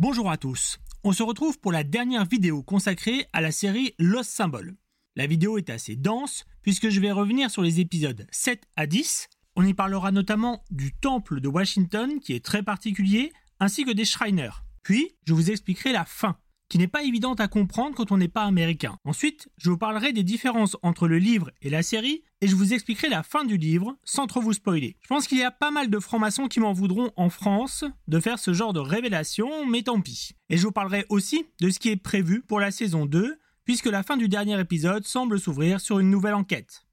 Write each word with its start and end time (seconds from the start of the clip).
Bonjour 0.00 0.30
à 0.30 0.36
tous. 0.36 0.78
On 1.02 1.10
se 1.10 1.24
retrouve 1.24 1.58
pour 1.58 1.72
la 1.72 1.82
dernière 1.82 2.24
vidéo 2.24 2.62
consacrée 2.62 3.26
à 3.32 3.40
la 3.40 3.50
série 3.50 3.96
Lost 3.98 4.30
Symbol. 4.30 4.76
La 5.16 5.26
vidéo 5.26 5.58
est 5.58 5.70
assez 5.70 5.96
dense 5.96 6.44
puisque 6.62 6.88
je 6.88 7.00
vais 7.00 7.10
revenir 7.10 7.50
sur 7.50 7.62
les 7.62 7.80
épisodes 7.80 8.24
7 8.30 8.62
à 8.76 8.86
10. 8.86 9.28
On 9.56 9.66
y 9.66 9.74
parlera 9.74 10.12
notamment 10.12 10.62
du 10.70 10.94
temple 10.94 11.40
de 11.40 11.48
Washington 11.48 12.20
qui 12.20 12.32
est 12.32 12.44
très 12.44 12.62
particulier 12.62 13.32
ainsi 13.58 13.84
que 13.84 13.90
des 13.90 14.04
Shriners. 14.04 14.62
Puis, 14.84 15.16
je 15.26 15.34
vous 15.34 15.50
expliquerai 15.50 15.90
la 15.90 16.04
fin 16.04 16.38
qui 16.68 16.78
n'est 16.78 16.88
pas 16.88 17.02
évidente 17.02 17.40
à 17.40 17.48
comprendre 17.48 17.94
quand 17.94 18.12
on 18.12 18.18
n'est 18.18 18.28
pas 18.28 18.44
américain. 18.44 18.98
Ensuite, 19.04 19.48
je 19.56 19.70
vous 19.70 19.78
parlerai 19.78 20.12
des 20.12 20.22
différences 20.22 20.76
entre 20.82 21.08
le 21.08 21.18
livre 21.18 21.50
et 21.62 21.70
la 21.70 21.82
série, 21.82 22.22
et 22.40 22.48
je 22.48 22.54
vous 22.54 22.72
expliquerai 22.72 23.08
la 23.08 23.22
fin 23.22 23.44
du 23.44 23.56
livre 23.56 23.96
sans 24.04 24.26
trop 24.26 24.40
vous 24.40 24.52
spoiler. 24.52 24.96
Je 25.00 25.08
pense 25.08 25.26
qu'il 25.26 25.38
y 25.38 25.42
a 25.42 25.50
pas 25.50 25.70
mal 25.70 25.90
de 25.90 25.98
francs-maçons 25.98 26.46
qui 26.46 26.60
m'en 26.60 26.72
voudront 26.72 27.10
en 27.16 27.30
France 27.30 27.84
de 28.06 28.20
faire 28.20 28.38
ce 28.38 28.52
genre 28.52 28.72
de 28.72 28.80
révélation, 28.80 29.66
mais 29.66 29.82
tant 29.82 30.00
pis. 30.00 30.30
Et 30.50 30.56
je 30.56 30.62
vous 30.62 30.72
parlerai 30.72 31.06
aussi 31.08 31.46
de 31.60 31.70
ce 31.70 31.78
qui 31.78 31.88
est 31.88 31.96
prévu 31.96 32.42
pour 32.42 32.60
la 32.60 32.70
saison 32.70 33.06
2, 33.06 33.38
puisque 33.64 33.86
la 33.86 34.02
fin 34.02 34.16
du 34.16 34.28
dernier 34.28 34.58
épisode 34.60 35.06
semble 35.06 35.40
s'ouvrir 35.40 35.80
sur 35.80 35.98
une 35.98 36.10
nouvelle 36.10 36.34
enquête. 36.34 36.84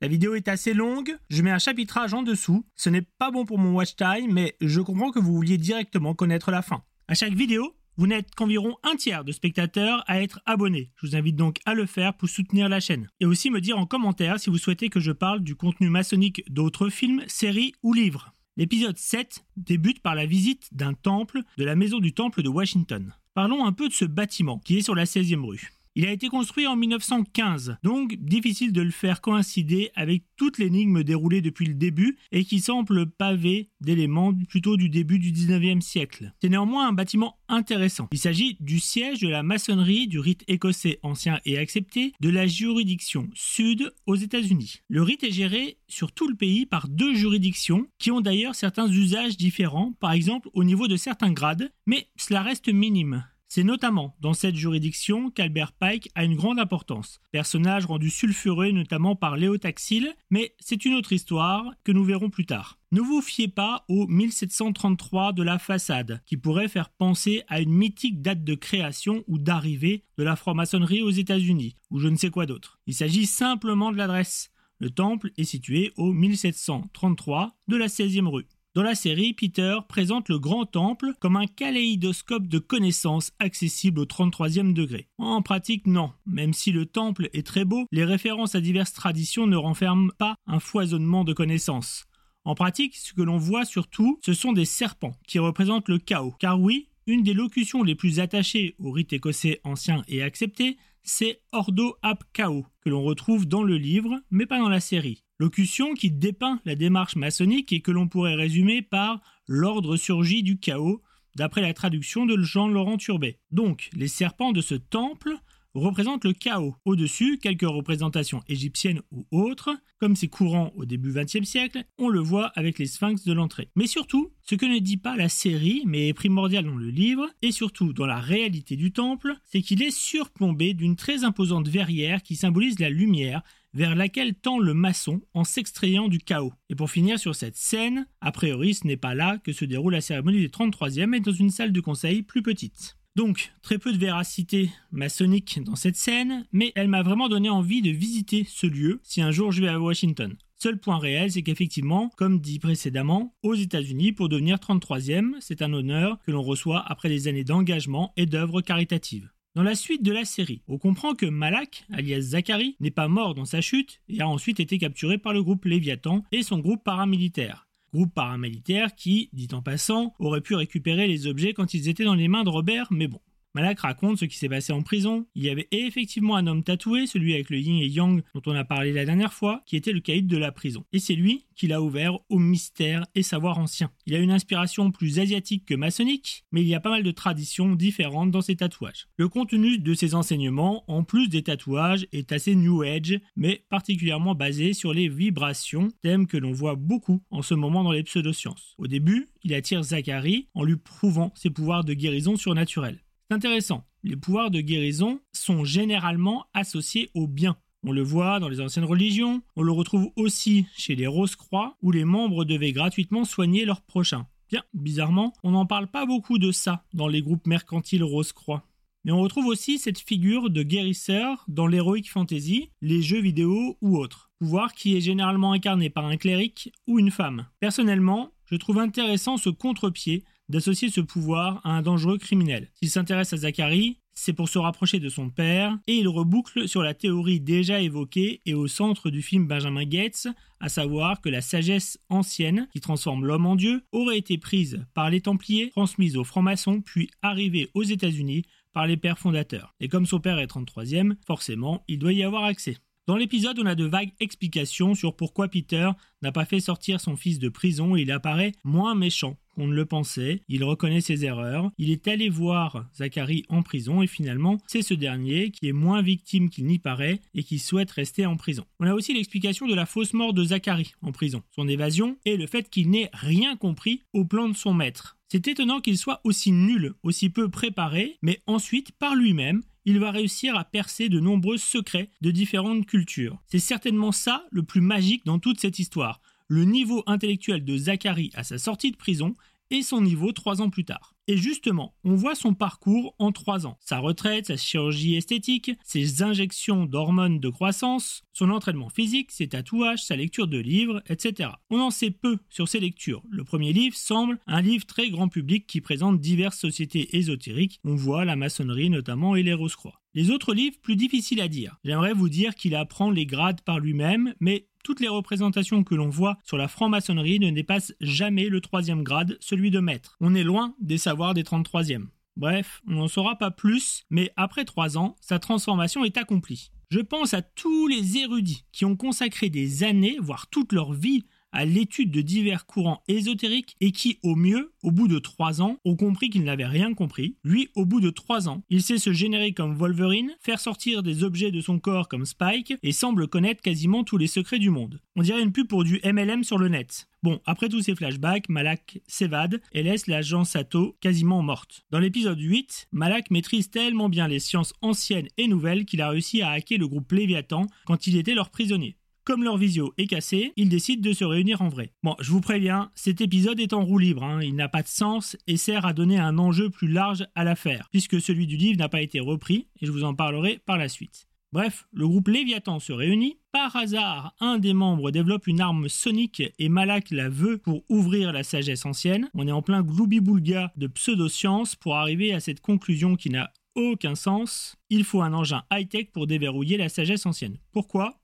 La 0.00 0.06
vidéo 0.08 0.34
est 0.36 0.46
assez 0.46 0.74
longue, 0.74 1.16
je 1.28 1.42
mets 1.42 1.50
un 1.50 1.58
chapitrage 1.58 2.14
en 2.14 2.22
dessous, 2.22 2.64
ce 2.76 2.88
n'est 2.88 3.02
pas 3.02 3.32
bon 3.32 3.44
pour 3.44 3.58
mon 3.58 3.74
watch 3.74 3.96
time, 3.96 4.32
mais 4.32 4.56
je 4.60 4.80
comprends 4.80 5.10
que 5.10 5.18
vous 5.18 5.34
vouliez 5.34 5.58
directement 5.58 6.14
connaître 6.14 6.52
la 6.52 6.62
fin. 6.62 6.82
À 7.08 7.14
chaque 7.14 7.32
vidéo, 7.32 7.74
vous 7.98 8.06
n'êtes 8.06 8.32
qu'environ 8.36 8.76
un 8.84 8.94
tiers 8.94 9.24
de 9.24 9.32
spectateurs 9.32 10.04
à 10.06 10.22
être 10.22 10.40
abonnés. 10.46 10.92
Je 10.96 11.06
vous 11.08 11.16
invite 11.16 11.34
donc 11.34 11.58
à 11.66 11.74
le 11.74 11.84
faire 11.84 12.14
pour 12.14 12.28
soutenir 12.28 12.68
la 12.68 12.78
chaîne. 12.78 13.08
Et 13.18 13.26
aussi 13.26 13.50
me 13.50 13.60
dire 13.60 13.76
en 13.76 13.86
commentaire 13.86 14.38
si 14.38 14.50
vous 14.50 14.56
souhaitez 14.56 14.88
que 14.88 15.00
je 15.00 15.10
parle 15.10 15.40
du 15.40 15.56
contenu 15.56 15.90
maçonnique 15.90 16.44
d'autres 16.48 16.90
films, 16.90 17.24
séries 17.26 17.74
ou 17.82 17.92
livres. 17.92 18.32
L'épisode 18.56 18.96
7 18.96 19.44
débute 19.56 20.00
par 20.00 20.14
la 20.14 20.26
visite 20.26 20.68
d'un 20.72 20.94
temple 20.94 21.42
de 21.58 21.64
la 21.64 21.74
maison 21.74 21.98
du 21.98 22.14
temple 22.14 22.42
de 22.42 22.48
Washington. 22.48 23.14
Parlons 23.34 23.66
un 23.66 23.72
peu 23.72 23.88
de 23.88 23.92
ce 23.94 24.04
bâtiment 24.04 24.60
qui 24.60 24.78
est 24.78 24.82
sur 24.82 24.94
la 24.94 25.04
16e 25.04 25.44
rue. 25.44 25.70
Il 25.94 26.06
a 26.06 26.12
été 26.12 26.28
construit 26.28 26.66
en 26.66 26.76
1915, 26.76 27.78
donc 27.82 28.14
difficile 28.16 28.72
de 28.72 28.82
le 28.82 28.90
faire 28.90 29.20
coïncider 29.20 29.90
avec 29.94 30.22
toute 30.36 30.58
l'énigme 30.58 31.02
déroulée 31.02 31.40
depuis 31.40 31.66
le 31.66 31.74
début 31.74 32.18
et 32.32 32.44
qui 32.44 32.60
semble 32.60 33.10
pavé 33.10 33.70
d'éléments 33.80 34.32
plutôt 34.48 34.76
du 34.76 34.88
début 34.88 35.18
du 35.18 35.32
19e 35.32 35.80
siècle. 35.80 36.32
C'est 36.40 36.48
néanmoins 36.48 36.88
un 36.88 36.92
bâtiment 36.92 37.38
intéressant. 37.48 38.08
Il 38.12 38.18
s'agit 38.18 38.56
du 38.60 38.78
siège 38.78 39.20
de 39.20 39.28
la 39.28 39.42
maçonnerie 39.42 40.06
du 40.06 40.18
rite 40.18 40.44
écossais 40.48 40.98
ancien 41.02 41.40
et 41.44 41.58
accepté 41.58 42.12
de 42.20 42.28
la 42.28 42.46
juridiction 42.46 43.28
sud 43.34 43.92
aux 44.06 44.16
États-Unis. 44.16 44.80
Le 44.88 45.02
rite 45.02 45.24
est 45.24 45.32
géré 45.32 45.78
sur 45.88 46.12
tout 46.12 46.28
le 46.28 46.36
pays 46.36 46.66
par 46.66 46.88
deux 46.88 47.14
juridictions 47.14 47.86
qui 47.98 48.10
ont 48.10 48.20
d'ailleurs 48.20 48.54
certains 48.54 48.88
usages 48.88 49.36
différents, 49.36 49.92
par 50.00 50.12
exemple 50.12 50.48
au 50.52 50.64
niveau 50.64 50.88
de 50.88 50.96
certains 50.96 51.32
grades, 51.32 51.70
mais 51.86 52.08
cela 52.16 52.42
reste 52.42 52.68
minime. 52.68 53.24
C'est 53.50 53.64
notamment 53.64 54.14
dans 54.20 54.34
cette 54.34 54.56
juridiction 54.56 55.30
qu'Albert 55.30 55.72
Pike 55.72 56.10
a 56.14 56.24
une 56.24 56.36
grande 56.36 56.58
importance, 56.58 57.18
personnage 57.32 57.86
rendu 57.86 58.10
sulfureux 58.10 58.72
notamment 58.72 59.16
par 59.16 59.38
Léo 59.38 59.56
Taxil, 59.56 60.14
mais 60.28 60.54
c'est 60.60 60.84
une 60.84 60.92
autre 60.92 61.14
histoire 61.14 61.64
que 61.82 61.90
nous 61.92 62.04
verrons 62.04 62.28
plus 62.28 62.44
tard. 62.44 62.78
Ne 62.92 63.00
vous 63.00 63.22
fiez 63.22 63.48
pas 63.48 63.86
au 63.88 64.06
1733 64.06 65.32
de 65.32 65.42
la 65.42 65.58
façade, 65.58 66.22
qui 66.26 66.36
pourrait 66.36 66.68
faire 66.68 66.90
penser 66.90 67.42
à 67.48 67.62
une 67.62 67.72
mythique 67.72 68.20
date 68.20 68.44
de 68.44 68.54
création 68.54 69.24
ou 69.28 69.38
d'arrivée 69.38 70.04
de 70.18 70.24
la 70.24 70.36
franc-maçonnerie 70.36 71.00
aux 71.00 71.10
États-Unis, 71.10 71.74
ou 71.90 72.00
je 72.00 72.08
ne 72.08 72.16
sais 72.16 72.30
quoi 72.30 72.44
d'autre. 72.44 72.80
Il 72.86 72.94
s'agit 72.94 73.26
simplement 73.26 73.92
de 73.92 73.96
l'adresse. 73.96 74.50
Le 74.78 74.90
temple 74.90 75.32
est 75.38 75.44
situé 75.44 75.92
au 75.96 76.12
1733 76.12 77.56
de 77.66 77.76
la 77.76 77.86
16e 77.86 78.28
rue. 78.28 78.46
Dans 78.78 78.84
la 78.84 78.94
série, 78.94 79.34
Peter 79.34 79.76
présente 79.88 80.28
le 80.28 80.38
grand 80.38 80.64
temple 80.64 81.10
comme 81.18 81.34
un 81.34 81.48
kaléidoscope 81.48 82.46
de 82.46 82.60
connaissances 82.60 83.32
accessible 83.40 83.98
au 83.98 84.04
33e 84.04 84.72
degré. 84.72 85.08
En 85.18 85.42
pratique, 85.42 85.88
non. 85.88 86.12
Même 86.26 86.52
si 86.52 86.70
le 86.70 86.86
temple 86.86 87.28
est 87.32 87.44
très 87.44 87.64
beau, 87.64 87.86
les 87.90 88.04
références 88.04 88.54
à 88.54 88.60
diverses 88.60 88.92
traditions 88.92 89.48
ne 89.48 89.56
renferment 89.56 90.12
pas 90.16 90.36
un 90.46 90.60
foisonnement 90.60 91.24
de 91.24 91.32
connaissances. 91.32 92.04
En 92.44 92.54
pratique, 92.54 92.94
ce 92.94 93.14
que 93.14 93.22
l'on 93.22 93.36
voit 93.36 93.64
surtout, 93.64 94.20
ce 94.24 94.32
sont 94.32 94.52
des 94.52 94.64
serpents 94.64 95.16
qui 95.26 95.40
représentent 95.40 95.88
le 95.88 95.98
chaos. 95.98 96.36
Car 96.38 96.60
oui, 96.60 96.88
une 97.08 97.24
des 97.24 97.34
locutions 97.34 97.82
les 97.82 97.96
plus 97.96 98.20
attachées 98.20 98.76
au 98.78 98.92
rite 98.92 99.12
écossais 99.12 99.60
ancien 99.64 100.04
et 100.06 100.22
accepté, 100.22 100.76
c'est 101.02 101.40
Ordo 101.50 101.96
ab 102.02 102.18
Chaos, 102.32 102.66
que 102.84 102.90
l'on 102.90 103.02
retrouve 103.02 103.48
dans 103.48 103.64
le 103.64 103.76
livre, 103.76 104.20
mais 104.30 104.46
pas 104.46 104.60
dans 104.60 104.68
la 104.68 104.78
série. 104.78 105.24
Locution 105.38 105.94
qui 105.94 106.10
dépeint 106.10 106.60
la 106.64 106.74
démarche 106.74 107.14
maçonnique 107.14 107.72
et 107.72 107.80
que 107.80 107.92
l'on 107.92 108.08
pourrait 108.08 108.34
résumer 108.34 108.82
par 108.82 109.20
l'ordre 109.46 109.96
surgit 109.96 110.42
du 110.42 110.58
chaos, 110.58 111.02
d'après 111.36 111.62
la 111.62 111.72
traduction 111.72 112.26
de 112.26 112.42
Jean-Laurent 112.42 112.96
Turbet. 112.96 113.38
Donc, 113.52 113.90
les 113.94 114.08
serpents 114.08 114.52
de 114.52 114.60
ce 114.60 114.74
temple 114.74 115.36
représentent 115.74 116.24
le 116.24 116.32
chaos. 116.32 116.76
Au-dessus, 116.84 117.38
quelques 117.38 117.62
représentations 117.62 118.42
égyptiennes 118.48 119.02
ou 119.10 119.26
autres, 119.30 119.70
comme 119.98 120.16
c'est 120.16 120.28
courant 120.28 120.72
au 120.76 120.84
début 120.84 121.12
XXe 121.12 121.48
siècle, 121.48 121.84
on 121.98 122.08
le 122.08 122.20
voit 122.20 122.52
avec 122.54 122.78
les 122.78 122.86
sphinx 122.86 123.24
de 123.24 123.32
l'entrée. 123.32 123.70
Mais 123.76 123.86
surtout, 123.86 124.32
ce 124.42 124.54
que 124.54 124.66
ne 124.66 124.78
dit 124.78 124.96
pas 124.96 125.16
la 125.16 125.28
série, 125.28 125.82
mais 125.86 126.08
est 126.08 126.14
primordial 126.14 126.64
dans 126.64 126.76
le 126.76 126.90
livre, 126.90 127.28
et 127.42 127.52
surtout 127.52 127.92
dans 127.92 128.06
la 128.06 128.20
réalité 128.20 128.76
du 128.76 128.92
temple, 128.92 129.34
c'est 129.44 129.62
qu'il 129.62 129.82
est 129.82 129.90
surplombé 129.90 130.74
d'une 130.74 130.96
très 130.96 131.24
imposante 131.24 131.68
verrière 131.68 132.22
qui 132.22 132.36
symbolise 132.36 132.78
la 132.78 132.90
lumière 132.90 133.42
vers 133.74 133.94
laquelle 133.94 134.34
tend 134.34 134.58
le 134.58 134.74
maçon 134.74 135.20
en 135.34 135.44
s'extrayant 135.44 136.08
du 136.08 136.18
chaos. 136.18 136.52
Et 136.70 136.74
pour 136.74 136.90
finir 136.90 137.18
sur 137.18 137.34
cette 137.34 137.56
scène, 137.56 138.06
a 138.20 138.32
priori 138.32 138.74
ce 138.74 138.86
n'est 138.86 138.96
pas 138.96 139.14
là 139.14 139.38
que 139.38 139.52
se 139.52 139.64
déroule 139.64 139.92
la 139.92 140.00
cérémonie 140.00 140.40
des 140.40 140.48
33e, 140.48 141.06
mais 141.06 141.20
dans 141.20 141.32
une 141.32 141.50
salle 141.50 141.72
de 141.72 141.80
conseil 141.80 142.22
plus 142.22 142.42
petite. 142.42 142.97
Donc, 143.18 143.50
très 143.62 143.78
peu 143.78 143.92
de 143.92 143.98
véracité 143.98 144.70
maçonnique 144.92 145.58
dans 145.64 145.74
cette 145.74 145.96
scène, 145.96 146.46
mais 146.52 146.70
elle 146.76 146.86
m'a 146.86 147.02
vraiment 147.02 147.28
donné 147.28 147.50
envie 147.50 147.82
de 147.82 147.90
visiter 147.90 148.46
ce 148.48 148.68
lieu 148.68 149.00
si 149.02 149.20
un 149.20 149.32
jour 149.32 149.50
je 149.50 149.60
vais 149.60 149.66
à 149.66 149.80
Washington. 149.80 150.36
Seul 150.54 150.78
point 150.78 151.00
réel, 151.00 151.32
c'est 151.32 151.42
qu'effectivement, 151.42 152.12
comme 152.16 152.38
dit 152.38 152.60
précédemment, 152.60 153.34
aux 153.42 153.56
États-Unis, 153.56 154.12
pour 154.12 154.28
devenir 154.28 154.58
33e, 154.58 155.32
c'est 155.40 155.62
un 155.62 155.72
honneur 155.72 156.20
que 156.24 156.30
l'on 156.30 156.44
reçoit 156.44 156.84
après 156.86 157.08
des 157.08 157.26
années 157.26 157.42
d'engagement 157.42 158.12
et 158.16 158.26
d'œuvres 158.26 158.60
caritatives. 158.60 159.28
Dans 159.56 159.64
la 159.64 159.74
suite 159.74 160.04
de 160.04 160.12
la 160.12 160.24
série, 160.24 160.62
on 160.68 160.78
comprend 160.78 161.14
que 161.14 161.26
Malak, 161.26 161.86
alias 161.92 162.20
Zachary, 162.20 162.76
n'est 162.78 162.92
pas 162.92 163.08
mort 163.08 163.34
dans 163.34 163.46
sa 163.46 163.60
chute 163.60 164.00
et 164.08 164.20
a 164.20 164.28
ensuite 164.28 164.60
été 164.60 164.78
capturé 164.78 165.18
par 165.18 165.32
le 165.32 165.42
groupe 165.42 165.64
Léviathan 165.64 166.22
et 166.30 166.44
son 166.44 166.60
groupe 166.60 166.84
paramilitaire. 166.84 167.67
Groupe 167.94 168.12
paramilitaire 168.12 168.94
qui, 168.94 169.30
dit 169.32 169.48
en 169.52 169.62
passant, 169.62 170.14
aurait 170.18 170.40
pu 170.40 170.54
récupérer 170.54 171.06
les 171.06 171.26
objets 171.26 171.54
quand 171.54 171.72
ils 171.74 171.88
étaient 171.88 172.04
dans 172.04 172.14
les 172.14 172.28
mains 172.28 172.44
de 172.44 172.50
Robert, 172.50 172.88
mais 172.90 173.08
bon. 173.08 173.20
Malak 173.58 173.80
raconte 173.80 174.18
ce 174.18 174.24
qui 174.24 174.36
s'est 174.36 174.48
passé 174.48 174.72
en 174.72 174.82
prison. 174.82 175.26
Il 175.34 175.42
y 175.42 175.50
avait 175.50 175.66
effectivement 175.72 176.36
un 176.36 176.46
homme 176.46 176.62
tatoué, 176.62 177.08
celui 177.08 177.34
avec 177.34 177.50
le 177.50 177.58
yin 177.58 177.82
et 177.82 177.88
yang 177.88 178.22
dont 178.32 178.42
on 178.46 178.54
a 178.54 178.62
parlé 178.62 178.92
la 178.92 179.04
dernière 179.04 179.32
fois, 179.32 179.62
qui 179.66 179.74
était 179.74 179.90
le 179.90 179.98
caïd 179.98 180.28
de 180.28 180.36
la 180.36 180.52
prison. 180.52 180.84
Et 180.92 181.00
c'est 181.00 181.16
lui 181.16 181.46
qui 181.56 181.66
l'a 181.66 181.82
ouvert 181.82 182.20
au 182.28 182.38
mystère 182.38 183.04
et 183.16 183.24
savoir 183.24 183.58
ancien. 183.58 183.90
Il 184.06 184.14
a 184.14 184.20
une 184.20 184.30
inspiration 184.30 184.92
plus 184.92 185.18
asiatique 185.18 185.64
que 185.66 185.74
maçonnique, 185.74 186.44
mais 186.52 186.62
il 186.62 186.68
y 186.68 186.74
a 186.76 186.78
pas 186.78 186.90
mal 186.90 187.02
de 187.02 187.10
traditions 187.10 187.74
différentes 187.74 188.30
dans 188.30 188.42
ses 188.42 188.54
tatouages. 188.54 189.08
Le 189.16 189.28
contenu 189.28 189.78
de 189.78 189.92
ses 189.92 190.14
enseignements, 190.14 190.84
en 190.86 191.02
plus 191.02 191.28
des 191.28 191.42
tatouages, 191.42 192.06
est 192.12 192.30
assez 192.30 192.54
new 192.54 192.82
age, 192.82 193.18
mais 193.34 193.64
particulièrement 193.70 194.36
basé 194.36 194.72
sur 194.72 194.94
les 194.94 195.08
vibrations, 195.08 195.88
thème 196.00 196.28
que 196.28 196.36
l'on 196.36 196.52
voit 196.52 196.76
beaucoup 196.76 197.24
en 197.32 197.42
ce 197.42 197.54
moment 197.54 197.82
dans 197.82 197.90
les 197.90 198.04
pseudosciences. 198.04 198.76
Au 198.78 198.86
début, 198.86 199.30
il 199.42 199.52
attire 199.52 199.82
Zachary 199.82 200.46
en 200.54 200.62
lui 200.62 200.76
prouvant 200.76 201.32
ses 201.34 201.50
pouvoirs 201.50 201.82
de 201.82 201.94
guérison 201.94 202.36
surnaturelle. 202.36 203.00
C'est 203.30 203.34
intéressant. 203.34 203.84
Les 204.04 204.16
pouvoirs 204.16 204.50
de 204.50 204.62
guérison 204.62 205.20
sont 205.32 205.62
généralement 205.62 206.46
associés 206.54 207.10
au 207.12 207.26
bien. 207.26 207.58
On 207.82 207.92
le 207.92 208.00
voit 208.00 208.40
dans 208.40 208.48
les 208.48 208.62
anciennes 208.62 208.86
religions, 208.86 209.42
on 209.54 209.62
le 209.62 209.70
retrouve 209.70 210.10
aussi 210.16 210.64
chez 210.74 210.96
les 210.96 211.06
Rose-Croix, 211.06 211.76
où 211.82 211.90
les 211.90 212.06
membres 212.06 212.46
devaient 212.46 212.72
gratuitement 212.72 213.26
soigner 213.26 213.66
leurs 213.66 213.82
prochains. 213.82 214.26
Bien, 214.50 214.62
bizarrement, 214.72 215.34
on 215.42 215.50
n'en 215.50 215.66
parle 215.66 215.88
pas 215.88 216.06
beaucoup 216.06 216.38
de 216.38 216.52
ça 216.52 216.84
dans 216.94 217.06
les 217.06 217.20
groupes 217.20 217.46
mercantiles 217.46 218.02
Rose-Croix. 218.02 218.64
Mais 219.04 219.12
on 219.12 219.20
retrouve 219.20 219.46
aussi 219.46 219.78
cette 219.78 219.98
figure 219.98 220.48
de 220.48 220.62
guérisseur 220.62 221.44
dans 221.48 221.66
l'heroic 221.66 222.08
fantasy, 222.08 222.70
les 222.80 223.02
jeux 223.02 223.20
vidéo 223.20 223.76
ou 223.82 223.98
autres. 223.98 224.30
Pouvoir 224.38 224.72
qui 224.72 224.96
est 224.96 225.02
généralement 225.02 225.52
incarné 225.52 225.90
par 225.90 226.06
un 226.06 226.16
cléric 226.16 226.72
ou 226.86 226.98
une 226.98 227.10
femme. 227.10 227.46
Personnellement, 227.60 228.32
je 228.46 228.56
trouve 228.56 228.78
intéressant 228.78 229.36
ce 229.36 229.50
contre-pied 229.50 230.24
d'associer 230.48 230.90
ce 230.90 231.00
pouvoir 231.00 231.60
à 231.64 231.70
un 231.70 231.82
dangereux 231.82 232.18
criminel. 232.18 232.70
S'il 232.74 232.90
s'intéresse 232.90 233.32
à 233.32 233.38
Zachary, 233.38 233.98
c'est 234.14 234.32
pour 234.32 234.48
se 234.48 234.58
rapprocher 234.58 234.98
de 234.98 235.08
son 235.08 235.30
père, 235.30 235.78
et 235.86 235.94
il 235.94 236.08
reboucle 236.08 236.66
sur 236.66 236.82
la 236.82 236.92
théorie 236.92 237.38
déjà 237.38 237.80
évoquée 237.80 238.40
et 238.46 238.54
au 238.54 238.66
centre 238.66 239.10
du 239.10 239.22
film 239.22 239.46
Benjamin 239.46 239.84
Gates, 239.84 240.26
à 240.58 240.68
savoir 240.68 241.20
que 241.20 241.28
la 241.28 241.40
sagesse 241.40 242.00
ancienne, 242.08 242.66
qui 242.72 242.80
transforme 242.80 243.24
l'homme 243.24 243.46
en 243.46 243.54
Dieu, 243.54 243.84
aurait 243.92 244.18
été 244.18 244.36
prise 244.36 244.84
par 244.92 245.08
les 245.08 245.20
Templiers, 245.20 245.70
transmise 245.70 246.16
aux 246.16 246.24
francs-maçons, 246.24 246.80
puis 246.80 247.10
arrivée 247.22 247.70
aux 247.74 247.84
États-Unis 247.84 248.42
par 248.72 248.88
les 248.88 248.96
pères 248.96 249.20
fondateurs. 249.20 249.74
Et 249.78 249.88
comme 249.88 250.06
son 250.06 250.18
père 250.18 250.40
est 250.40 250.50
33e, 250.50 251.14
forcément, 251.24 251.84
il 251.86 252.00
doit 252.00 252.12
y 252.12 252.24
avoir 252.24 252.42
accès. 252.42 252.76
Dans 253.08 253.16
l'épisode, 253.16 253.58
on 253.58 253.64
a 253.64 253.74
de 253.74 253.86
vagues 253.86 254.12
explications 254.20 254.94
sur 254.94 255.16
pourquoi 255.16 255.48
Peter 255.48 255.88
n'a 256.20 256.30
pas 256.30 256.44
fait 256.44 256.60
sortir 256.60 257.00
son 257.00 257.16
fils 257.16 257.38
de 257.38 257.48
prison 257.48 257.96
et 257.96 258.02
il 258.02 258.12
apparaît 258.12 258.52
moins 258.64 258.94
méchant 258.94 259.38
qu'on 259.54 259.66
ne 259.66 259.74
le 259.74 259.86
pensait, 259.86 260.42
il 260.46 260.62
reconnaît 260.62 261.00
ses 261.00 261.24
erreurs, 261.24 261.70
il 261.78 261.90
est 261.90 262.06
allé 262.06 262.28
voir 262.28 262.84
Zachary 262.94 263.46
en 263.48 263.62
prison 263.62 264.02
et 264.02 264.06
finalement 264.06 264.58
c'est 264.66 264.82
ce 264.82 264.92
dernier 264.92 265.50
qui 265.50 265.68
est 265.68 265.72
moins 265.72 266.02
victime 266.02 266.50
qu'il 266.50 266.66
n'y 266.66 266.78
paraît 266.78 267.22
et 267.32 267.44
qui 267.44 267.58
souhaite 267.58 267.90
rester 267.92 268.26
en 268.26 268.36
prison. 268.36 268.66
On 268.78 268.86
a 268.86 268.92
aussi 268.92 269.14
l'explication 269.14 269.66
de 269.66 269.74
la 269.74 269.86
fausse 269.86 270.12
mort 270.12 270.34
de 270.34 270.44
Zachary 270.44 270.92
en 271.00 271.10
prison, 271.10 271.42
son 271.56 271.66
évasion 271.66 272.18
et 272.26 272.36
le 272.36 272.46
fait 272.46 272.68
qu'il 272.68 272.90
n'ait 272.90 273.08
rien 273.14 273.56
compris 273.56 274.02
au 274.12 274.26
plan 274.26 274.50
de 274.50 274.54
son 274.54 274.74
maître. 274.74 275.16
C'est 275.30 275.48
étonnant 275.48 275.80
qu'il 275.80 275.98
soit 275.98 276.20
aussi 276.24 276.52
nul, 276.52 276.94
aussi 277.02 277.28
peu 277.28 277.50
préparé, 277.50 278.16
mais 278.22 278.40
ensuite, 278.46 278.92
par 278.92 279.14
lui-même, 279.14 279.62
il 279.88 279.98
va 279.98 280.10
réussir 280.10 280.54
à 280.54 280.64
percer 280.64 281.08
de 281.08 281.18
nombreux 281.18 281.56
secrets 281.56 282.10
de 282.20 282.30
différentes 282.30 282.84
cultures. 282.84 283.38
C'est 283.46 283.58
certainement 283.58 284.12
ça 284.12 284.44
le 284.50 284.62
plus 284.62 284.82
magique 284.82 285.24
dans 285.24 285.38
toute 285.38 285.58
cette 285.60 285.78
histoire, 285.78 286.20
le 286.46 286.64
niveau 286.64 287.02
intellectuel 287.06 287.64
de 287.64 287.74
Zachary 287.78 288.30
à 288.34 288.44
sa 288.44 288.58
sortie 288.58 288.90
de 288.90 288.98
prison 288.98 289.34
et 289.70 289.82
son 289.82 290.00
niveau 290.00 290.32
trois 290.32 290.60
ans 290.60 290.70
plus 290.70 290.84
tard. 290.84 291.14
Et 291.30 291.36
justement, 291.36 291.94
on 292.04 292.14
voit 292.14 292.34
son 292.34 292.54
parcours 292.54 293.14
en 293.18 293.32
trois 293.32 293.66
ans. 293.66 293.76
Sa 293.80 293.98
retraite, 293.98 294.46
sa 294.46 294.56
chirurgie 294.56 295.16
esthétique, 295.16 295.70
ses 295.84 296.22
injections 296.22 296.86
d'hormones 296.86 297.38
de 297.38 297.48
croissance, 297.50 298.22
son 298.32 298.48
entraînement 298.48 298.88
physique, 298.88 299.30
ses 299.30 299.48
tatouages, 299.48 300.02
sa 300.02 300.16
lecture 300.16 300.48
de 300.48 300.56
livres, 300.56 301.02
etc. 301.06 301.50
On 301.68 301.80
en 301.80 301.90
sait 301.90 302.10
peu 302.10 302.38
sur 302.48 302.66
ses 302.66 302.80
lectures. 302.80 303.22
Le 303.28 303.44
premier 303.44 303.74
livre 303.74 303.94
semble 303.94 304.38
un 304.46 304.62
livre 304.62 304.86
très 304.86 305.10
grand 305.10 305.28
public 305.28 305.66
qui 305.66 305.82
présente 305.82 306.18
diverses 306.18 306.58
sociétés 306.58 307.18
ésotériques. 307.18 307.78
On 307.84 307.94
voit 307.94 308.24
la 308.24 308.36
maçonnerie 308.36 308.88
notamment 308.88 309.36
et 309.36 309.42
les 309.42 309.52
Rose-Croix. 309.52 310.00
Les 310.14 310.30
autres 310.30 310.54
livres, 310.54 310.78
plus 310.82 310.96
difficiles 310.96 311.40
à 311.42 311.48
dire. 311.48 311.76
J'aimerais 311.84 312.14
vous 312.14 312.30
dire 312.30 312.54
qu'il 312.54 312.74
apprend 312.74 313.10
les 313.10 313.26
grades 313.26 313.60
par 313.60 313.78
lui-même, 313.78 314.34
mais 314.40 314.67
toutes 314.84 315.00
les 315.00 315.08
représentations 315.08 315.84
que 315.84 315.94
l'on 315.94 316.08
voit 316.08 316.38
sur 316.44 316.56
la 316.56 316.68
franc-maçonnerie 316.68 317.40
ne 317.40 317.50
dépassent 317.50 317.94
jamais 318.00 318.48
le 318.48 318.60
troisième 318.60 319.02
grade, 319.02 319.36
celui 319.40 319.70
de 319.70 319.80
maître. 319.80 320.16
On 320.20 320.34
est 320.34 320.44
loin 320.44 320.74
des 320.80 320.98
savoirs 320.98 321.34
des 321.34 321.42
33e. 321.42 322.06
Bref, 322.36 322.82
on 322.86 322.92
n'en 322.92 323.08
saura 323.08 323.36
pas 323.36 323.50
plus, 323.50 324.04
mais 324.10 324.32
après 324.36 324.64
trois 324.64 324.96
ans, 324.96 325.16
sa 325.20 325.38
transformation 325.38 326.04
est 326.04 326.16
accomplie. 326.16 326.70
Je 326.90 327.00
pense 327.00 327.34
à 327.34 327.42
tous 327.42 327.86
les 327.86 328.16
érudits 328.16 328.64
qui 328.72 328.84
ont 328.84 328.96
consacré 328.96 329.50
des 329.50 329.82
années, 329.82 330.16
voire 330.20 330.46
toute 330.46 330.72
leur 330.72 330.92
vie, 330.92 331.26
à 331.52 331.64
l'étude 331.64 332.10
de 332.10 332.20
divers 332.20 332.66
courants 332.66 333.02
ésotériques 333.08 333.76
et 333.80 333.92
qui, 333.92 334.18
au 334.22 334.34
mieux, 334.34 334.72
au 334.82 334.90
bout 334.90 335.08
de 335.08 335.18
trois 335.18 335.62
ans, 335.62 335.78
ont 335.84 335.96
compris 335.96 336.30
qu'il 336.30 336.44
n'avait 336.44 336.66
rien 336.66 336.94
compris. 336.94 337.36
Lui, 337.44 337.68
au 337.74 337.84
bout 337.84 338.00
de 338.00 338.10
trois 338.10 338.48
ans, 338.48 338.62
il 338.70 338.82
sait 338.82 338.98
se 338.98 339.12
générer 339.12 339.52
comme 339.52 339.74
Wolverine, 339.74 340.36
faire 340.40 340.60
sortir 340.60 341.02
des 341.02 341.24
objets 341.24 341.50
de 341.50 341.60
son 341.60 341.78
corps 341.78 342.08
comme 342.08 342.26
Spike 342.26 342.74
et 342.82 342.92
semble 342.92 343.28
connaître 343.28 343.62
quasiment 343.62 344.04
tous 344.04 344.18
les 344.18 344.26
secrets 344.26 344.58
du 344.58 344.70
monde. 344.70 345.00
On 345.16 345.22
dirait 345.22 345.42
une 345.42 345.52
pub 345.52 345.68
pour 345.68 345.84
du 345.84 346.00
MLM 346.04 346.44
sur 346.44 346.58
le 346.58 346.68
net. 346.68 347.08
Bon, 347.22 347.40
après 347.46 347.68
tous 347.68 347.82
ces 347.82 347.96
flashbacks, 347.96 348.48
Malak 348.48 349.00
s'évade 349.08 349.60
et 349.72 349.82
laisse 349.82 350.06
l'agent 350.06 350.44
Sato 350.44 350.96
quasiment 351.00 351.42
morte. 351.42 351.84
Dans 351.90 351.98
l'épisode 351.98 352.38
8, 352.38 352.88
Malak 352.92 353.32
maîtrise 353.32 353.70
tellement 353.70 354.08
bien 354.08 354.28
les 354.28 354.38
sciences 354.38 354.72
anciennes 354.82 355.26
et 355.36 355.48
nouvelles 355.48 355.84
qu'il 355.84 356.00
a 356.00 356.10
réussi 356.10 356.42
à 356.42 356.50
hacker 356.50 356.78
le 356.78 356.86
groupe 356.86 357.10
Léviathan 357.10 357.66
quand 357.86 358.06
il 358.06 358.16
était 358.16 358.34
leur 358.34 358.50
prisonnier. 358.50 358.97
Comme 359.28 359.44
leur 359.44 359.58
visio 359.58 359.92
est 359.98 360.06
cassé, 360.06 360.54
ils 360.56 360.70
décident 360.70 361.06
de 361.06 361.12
se 361.12 361.22
réunir 361.22 361.60
en 361.60 361.68
vrai. 361.68 361.92
Bon, 362.02 362.16
je 362.18 362.30
vous 362.30 362.40
préviens, 362.40 362.90
cet 362.94 363.20
épisode 363.20 363.60
est 363.60 363.74
en 363.74 363.84
roue 363.84 363.98
libre, 363.98 364.24
hein. 364.24 364.40
il 364.42 364.54
n'a 364.54 364.70
pas 364.70 364.80
de 364.80 364.88
sens 364.88 365.36
et 365.46 365.58
sert 365.58 365.84
à 365.84 365.92
donner 365.92 366.16
un 366.16 366.38
enjeu 366.38 366.70
plus 366.70 366.88
large 366.88 367.26
à 367.34 367.44
l'affaire, 367.44 367.88
puisque 367.90 368.22
celui 368.22 368.46
du 368.46 368.56
livre 368.56 368.78
n'a 368.78 368.88
pas 368.88 369.02
été 369.02 369.20
repris, 369.20 369.66
et 369.82 369.84
je 369.84 369.92
vous 369.92 370.02
en 370.02 370.14
parlerai 370.14 370.62
par 370.64 370.78
la 370.78 370.88
suite. 370.88 371.28
Bref, 371.52 371.86
le 371.92 372.08
groupe 372.08 372.28
Léviathan 372.28 372.78
se 372.78 372.94
réunit. 372.94 373.36
Par 373.52 373.76
hasard, 373.76 374.34
un 374.40 374.56
des 374.56 374.72
membres 374.72 375.10
développe 375.10 375.46
une 375.46 375.60
arme 375.60 375.90
sonique 375.90 376.42
et 376.58 376.70
Malak 376.70 377.10
la 377.10 377.28
veut 377.28 377.58
pour 377.58 377.84
ouvrir 377.90 378.32
la 378.32 378.44
sagesse 378.44 378.86
ancienne. 378.86 379.28
On 379.34 379.46
est 379.46 379.52
en 379.52 379.60
plein 379.60 379.82
gloubi-boulga 379.82 380.72
de 380.78 380.86
pseudoscience 380.86 381.76
pour 381.76 381.96
arriver 381.96 382.32
à 382.32 382.40
cette 382.40 382.62
conclusion 382.62 383.14
qui 383.14 383.28
n'a 383.28 383.52
aucun 383.74 384.14
sens. 384.14 384.76
Il 384.88 385.04
faut 385.04 385.20
un 385.20 385.34
engin 385.34 385.64
high-tech 385.70 386.12
pour 386.14 386.26
déverrouiller 386.26 386.78
la 386.78 386.88
sagesse 386.88 387.26
ancienne. 387.26 387.58
Pourquoi? 387.72 388.18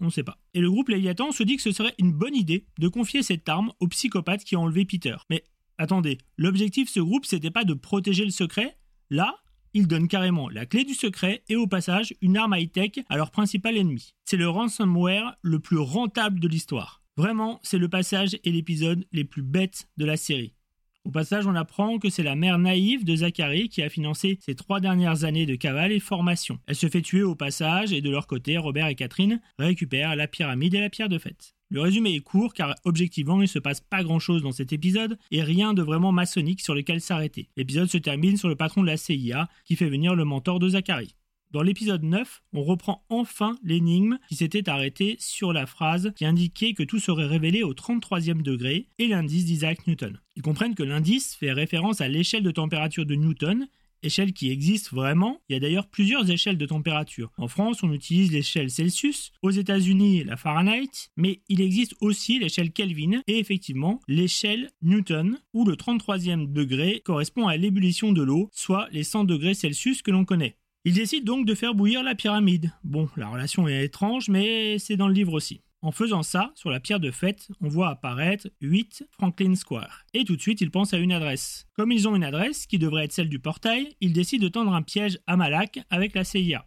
On 0.00 0.06
ne 0.06 0.10
sait 0.10 0.22
pas. 0.22 0.38
Et 0.54 0.60
le 0.60 0.70
groupe 0.70 0.88
Léviathan 0.88 1.32
se 1.32 1.42
dit 1.42 1.56
que 1.56 1.62
ce 1.62 1.72
serait 1.72 1.94
une 1.98 2.12
bonne 2.12 2.34
idée 2.34 2.66
de 2.78 2.88
confier 2.88 3.22
cette 3.22 3.48
arme 3.48 3.72
au 3.80 3.88
psychopathe 3.88 4.44
qui 4.44 4.54
a 4.54 4.60
enlevé 4.60 4.84
Peter. 4.84 5.16
Mais 5.30 5.44
attendez, 5.76 6.18
l'objectif 6.36 6.86
de 6.86 6.92
ce 6.92 7.00
groupe 7.00 7.26
c'était 7.26 7.50
pas 7.50 7.64
de 7.64 7.74
protéger 7.74 8.24
le 8.24 8.30
secret? 8.30 8.78
Là, 9.10 9.36
ils 9.74 9.86
donnent 9.86 10.08
carrément 10.08 10.48
la 10.48 10.66
clé 10.66 10.84
du 10.84 10.94
secret 10.94 11.42
et 11.48 11.56
au 11.56 11.66
passage 11.66 12.14
une 12.20 12.36
arme 12.36 12.54
high-tech 12.56 13.04
à 13.08 13.16
leur 13.16 13.30
principal 13.30 13.76
ennemi. 13.76 14.14
C'est 14.24 14.36
le 14.36 14.48
ransomware 14.48 15.36
le 15.42 15.60
plus 15.60 15.78
rentable 15.78 16.40
de 16.40 16.48
l'histoire. 16.48 17.02
Vraiment, 17.16 17.58
c'est 17.62 17.78
le 17.78 17.88
passage 17.88 18.38
et 18.44 18.52
l'épisode 18.52 19.04
les 19.12 19.24
plus 19.24 19.42
bêtes 19.42 19.88
de 19.96 20.04
la 20.04 20.16
série. 20.16 20.54
Au 21.04 21.10
passage, 21.10 21.46
on 21.46 21.54
apprend 21.54 21.98
que 21.98 22.10
c'est 22.10 22.22
la 22.22 22.36
mère 22.36 22.58
naïve 22.58 23.04
de 23.04 23.16
Zachary 23.16 23.68
qui 23.68 23.82
a 23.82 23.88
financé 23.88 24.38
ses 24.44 24.54
trois 24.54 24.80
dernières 24.80 25.24
années 25.24 25.46
de 25.46 25.54
cavale 25.54 25.92
et 25.92 26.00
formation. 26.00 26.58
Elle 26.66 26.74
se 26.74 26.88
fait 26.88 27.02
tuer 27.02 27.22
au 27.22 27.34
passage 27.34 27.92
et 27.92 28.02
de 28.02 28.10
leur 28.10 28.26
côté, 28.26 28.58
Robert 28.58 28.88
et 28.88 28.94
Catherine 28.94 29.40
récupèrent 29.58 30.16
la 30.16 30.28
pyramide 30.28 30.74
et 30.74 30.80
la 30.80 30.90
pierre 30.90 31.08
de 31.08 31.18
fête. 31.18 31.54
Le 31.70 31.80
résumé 31.82 32.14
est 32.14 32.20
court 32.20 32.54
car 32.54 32.74
objectivement 32.84 33.42
il 33.42 33.48
se 33.48 33.58
passe 33.58 33.80
pas 33.80 34.02
grand 34.02 34.18
chose 34.18 34.42
dans 34.42 34.52
cet 34.52 34.72
épisode 34.72 35.18
et 35.30 35.42
rien 35.42 35.74
de 35.74 35.82
vraiment 35.82 36.12
maçonnique 36.12 36.62
sur 36.62 36.74
lequel 36.74 37.00
s'arrêter. 37.00 37.50
L'épisode 37.56 37.88
se 37.88 37.98
termine 37.98 38.38
sur 38.38 38.48
le 38.48 38.56
patron 38.56 38.82
de 38.82 38.86
la 38.86 38.96
CIA 38.96 39.48
qui 39.64 39.76
fait 39.76 39.90
venir 39.90 40.14
le 40.14 40.24
mentor 40.24 40.58
de 40.58 40.70
Zachary. 40.70 41.14
Dans 41.50 41.62
l'épisode 41.62 42.02
9, 42.02 42.42
on 42.52 42.62
reprend 42.62 43.04
enfin 43.08 43.56
l'énigme 43.62 44.18
qui 44.28 44.36
s'était 44.36 44.68
arrêtée 44.68 45.16
sur 45.18 45.54
la 45.54 45.64
phrase 45.64 46.12
qui 46.14 46.26
indiquait 46.26 46.74
que 46.74 46.82
tout 46.82 46.98
serait 46.98 47.24
révélé 47.24 47.62
au 47.62 47.72
33e 47.72 48.42
degré 48.42 48.86
et 48.98 49.08
l'indice 49.08 49.46
d'Isaac 49.46 49.86
Newton. 49.86 50.20
Ils 50.36 50.42
comprennent 50.42 50.74
que 50.74 50.82
l'indice 50.82 51.34
fait 51.34 51.52
référence 51.52 52.02
à 52.02 52.08
l'échelle 52.08 52.42
de 52.42 52.50
température 52.50 53.06
de 53.06 53.14
Newton 53.14 53.66
échelle 54.02 54.32
qui 54.32 54.50
existe 54.50 54.92
vraiment. 54.92 55.40
Il 55.48 55.54
y 55.54 55.56
a 55.56 55.60
d'ailleurs 55.60 55.88
plusieurs 55.88 56.30
échelles 56.30 56.58
de 56.58 56.66
température. 56.66 57.32
En 57.38 57.48
France, 57.48 57.82
on 57.82 57.92
utilise 57.92 58.30
l'échelle 58.30 58.70
Celsius, 58.70 59.32
aux 59.42 59.50
États-Unis, 59.50 60.24
la 60.24 60.36
Fahrenheit, 60.36 61.10
mais 61.16 61.40
il 61.48 61.60
existe 61.60 61.94
aussi 62.00 62.38
l'échelle 62.38 62.72
Kelvin 62.72 63.22
et 63.26 63.38
effectivement 63.38 64.00
l'échelle 64.06 64.70
Newton, 64.82 65.38
où 65.54 65.64
le 65.64 65.74
33e 65.74 66.52
degré 66.52 67.00
correspond 67.04 67.48
à 67.48 67.56
l'ébullition 67.56 68.12
de 68.12 68.22
l'eau, 68.22 68.50
soit 68.52 68.88
les 68.92 69.02
100 69.02 69.24
degrés 69.24 69.54
Celsius 69.54 70.02
que 70.02 70.10
l'on 70.10 70.24
connaît. 70.24 70.56
Il 70.84 70.94
décide 70.94 71.24
donc 71.24 71.44
de 71.44 71.54
faire 71.54 71.74
bouillir 71.74 72.02
la 72.02 72.14
pyramide. 72.14 72.72
Bon, 72.84 73.08
la 73.16 73.28
relation 73.28 73.66
est 73.68 73.84
étrange, 73.84 74.28
mais 74.28 74.78
c'est 74.78 74.96
dans 74.96 75.08
le 75.08 75.14
livre 75.14 75.32
aussi. 75.32 75.60
En 75.80 75.92
faisant 75.92 76.22
ça, 76.22 76.52
sur 76.54 76.70
la 76.70 76.80
pierre 76.80 76.98
de 76.98 77.10
fête, 77.10 77.48
on 77.60 77.68
voit 77.68 77.90
apparaître 77.90 78.48
8 78.60 79.06
Franklin 79.12 79.54
Square. 79.54 80.04
Et 80.14 80.24
tout 80.24 80.34
de 80.34 80.40
suite, 80.40 80.60
ils 80.60 80.70
pensent 80.70 80.94
à 80.94 80.98
une 80.98 81.12
adresse. 81.12 81.66
Comme 81.74 81.92
ils 81.92 82.08
ont 82.08 82.16
une 82.16 82.24
adresse, 82.24 82.66
qui 82.66 82.78
devrait 82.78 83.04
être 83.04 83.12
celle 83.12 83.28
du 83.28 83.38
portail, 83.38 83.94
ils 84.00 84.12
décident 84.12 84.42
de 84.42 84.48
tendre 84.48 84.72
un 84.72 84.82
piège 84.82 85.18
à 85.26 85.36
Malak 85.36 85.80
avec 85.90 86.14
la 86.14 86.24
CIA. 86.24 86.66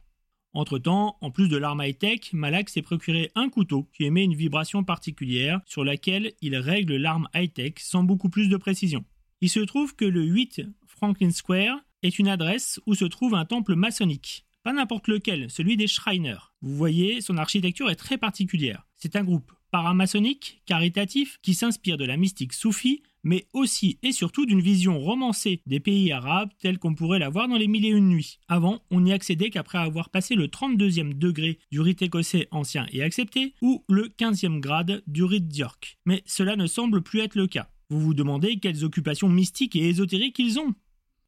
Entre-temps, 0.54 1.18
en 1.22 1.32
plus 1.32 1.48
de 1.48 1.58
l'arme 1.58 1.82
high-tech, 1.82 2.34
Malak 2.34 2.70
s'est 2.70 2.82
procuré 2.82 3.32
un 3.36 3.50
couteau 3.50 3.90
qui 3.94 4.04
émet 4.04 4.24
une 4.24 4.36
vibration 4.36 4.84
particulière 4.84 5.62
sur 5.66 5.84
laquelle 5.84 6.34
il 6.42 6.56
règle 6.58 6.98
l'arme 6.98 7.28
high-tech 7.34 7.76
sans 7.78 8.04
beaucoup 8.04 8.30
plus 8.30 8.50
de 8.50 8.58
précision. 8.58 9.06
Il 9.40 9.50
se 9.50 9.62
trouve 9.62 9.96
que 9.96 10.06
le 10.06 10.24
8 10.24 10.62
Franklin 10.86 11.32
Square 11.32 11.80
est 12.04 12.20
une 12.20 12.28
adresse 12.28 12.80
où 12.86 12.96
se 12.96 13.06
trouve 13.06 13.36
un 13.36 13.46
temple 13.46 13.76
maçonnique. 13.76 14.46
Pas 14.64 14.74
n'importe 14.74 15.08
lequel, 15.08 15.50
celui 15.50 15.76
des 15.76 15.88
Shriners. 15.88 16.52
Vous 16.62 16.76
voyez, 16.76 17.22
son 17.22 17.38
architecture 17.38 17.90
est 17.90 17.96
très 17.96 18.18
particulière. 18.18 18.88
C'est 18.96 19.16
un 19.16 19.24
groupe 19.24 19.52
paramaçonnique, 19.72 20.62
caritatif, 20.66 21.40
qui 21.42 21.54
s'inspire 21.54 21.98
de 21.98 22.06
la 22.06 22.18
mystique 22.18 22.54
soufie, 22.54 23.02
mais 23.24 23.48
aussi 23.54 23.98
et 24.04 24.12
surtout 24.12 24.46
d'une 24.46 24.62
vision 24.62 25.00
romancée 25.00 25.62
des 25.66 25.80
pays 25.80 26.12
arabes 26.12 26.50
telle 26.60 26.78
qu'on 26.78 26.94
pourrait 26.94 27.20
la 27.20 27.30
voir 27.30 27.48
dans 27.48 27.58
les 27.58 27.68
mille 27.68 27.86
et 27.86 27.90
une 27.90 28.10
nuits. 28.10 28.40
Avant, 28.48 28.82
on 28.92 29.02
n'y 29.02 29.14
accédait 29.14 29.50
qu'après 29.50 29.78
avoir 29.78 30.10
passé 30.10 30.36
le 30.36 30.48
32e 30.48 31.18
degré 31.18 31.60
du 31.72 31.80
rite 31.80 32.02
écossais 32.02 32.48
ancien 32.52 32.86
et 32.92 33.02
accepté, 33.02 33.54
ou 33.62 33.84
le 33.88 34.10
15e 34.10 34.60
grade 34.60 35.04
du 35.08 35.24
rite 35.24 35.48
d'York. 35.48 35.98
Mais 36.06 36.22
cela 36.26 36.56
ne 36.56 36.68
semble 36.68 37.02
plus 37.02 37.22
être 37.22 37.36
le 37.36 37.48
cas. 37.48 37.70
Vous 37.90 38.00
vous 38.00 38.14
demandez 38.14 38.58
quelles 38.58 38.86
occupations 38.86 39.30
mystiques 39.30 39.76
et 39.76 39.90
ésotériques 39.90 40.40
ils 40.40 40.60
ont 40.60 40.74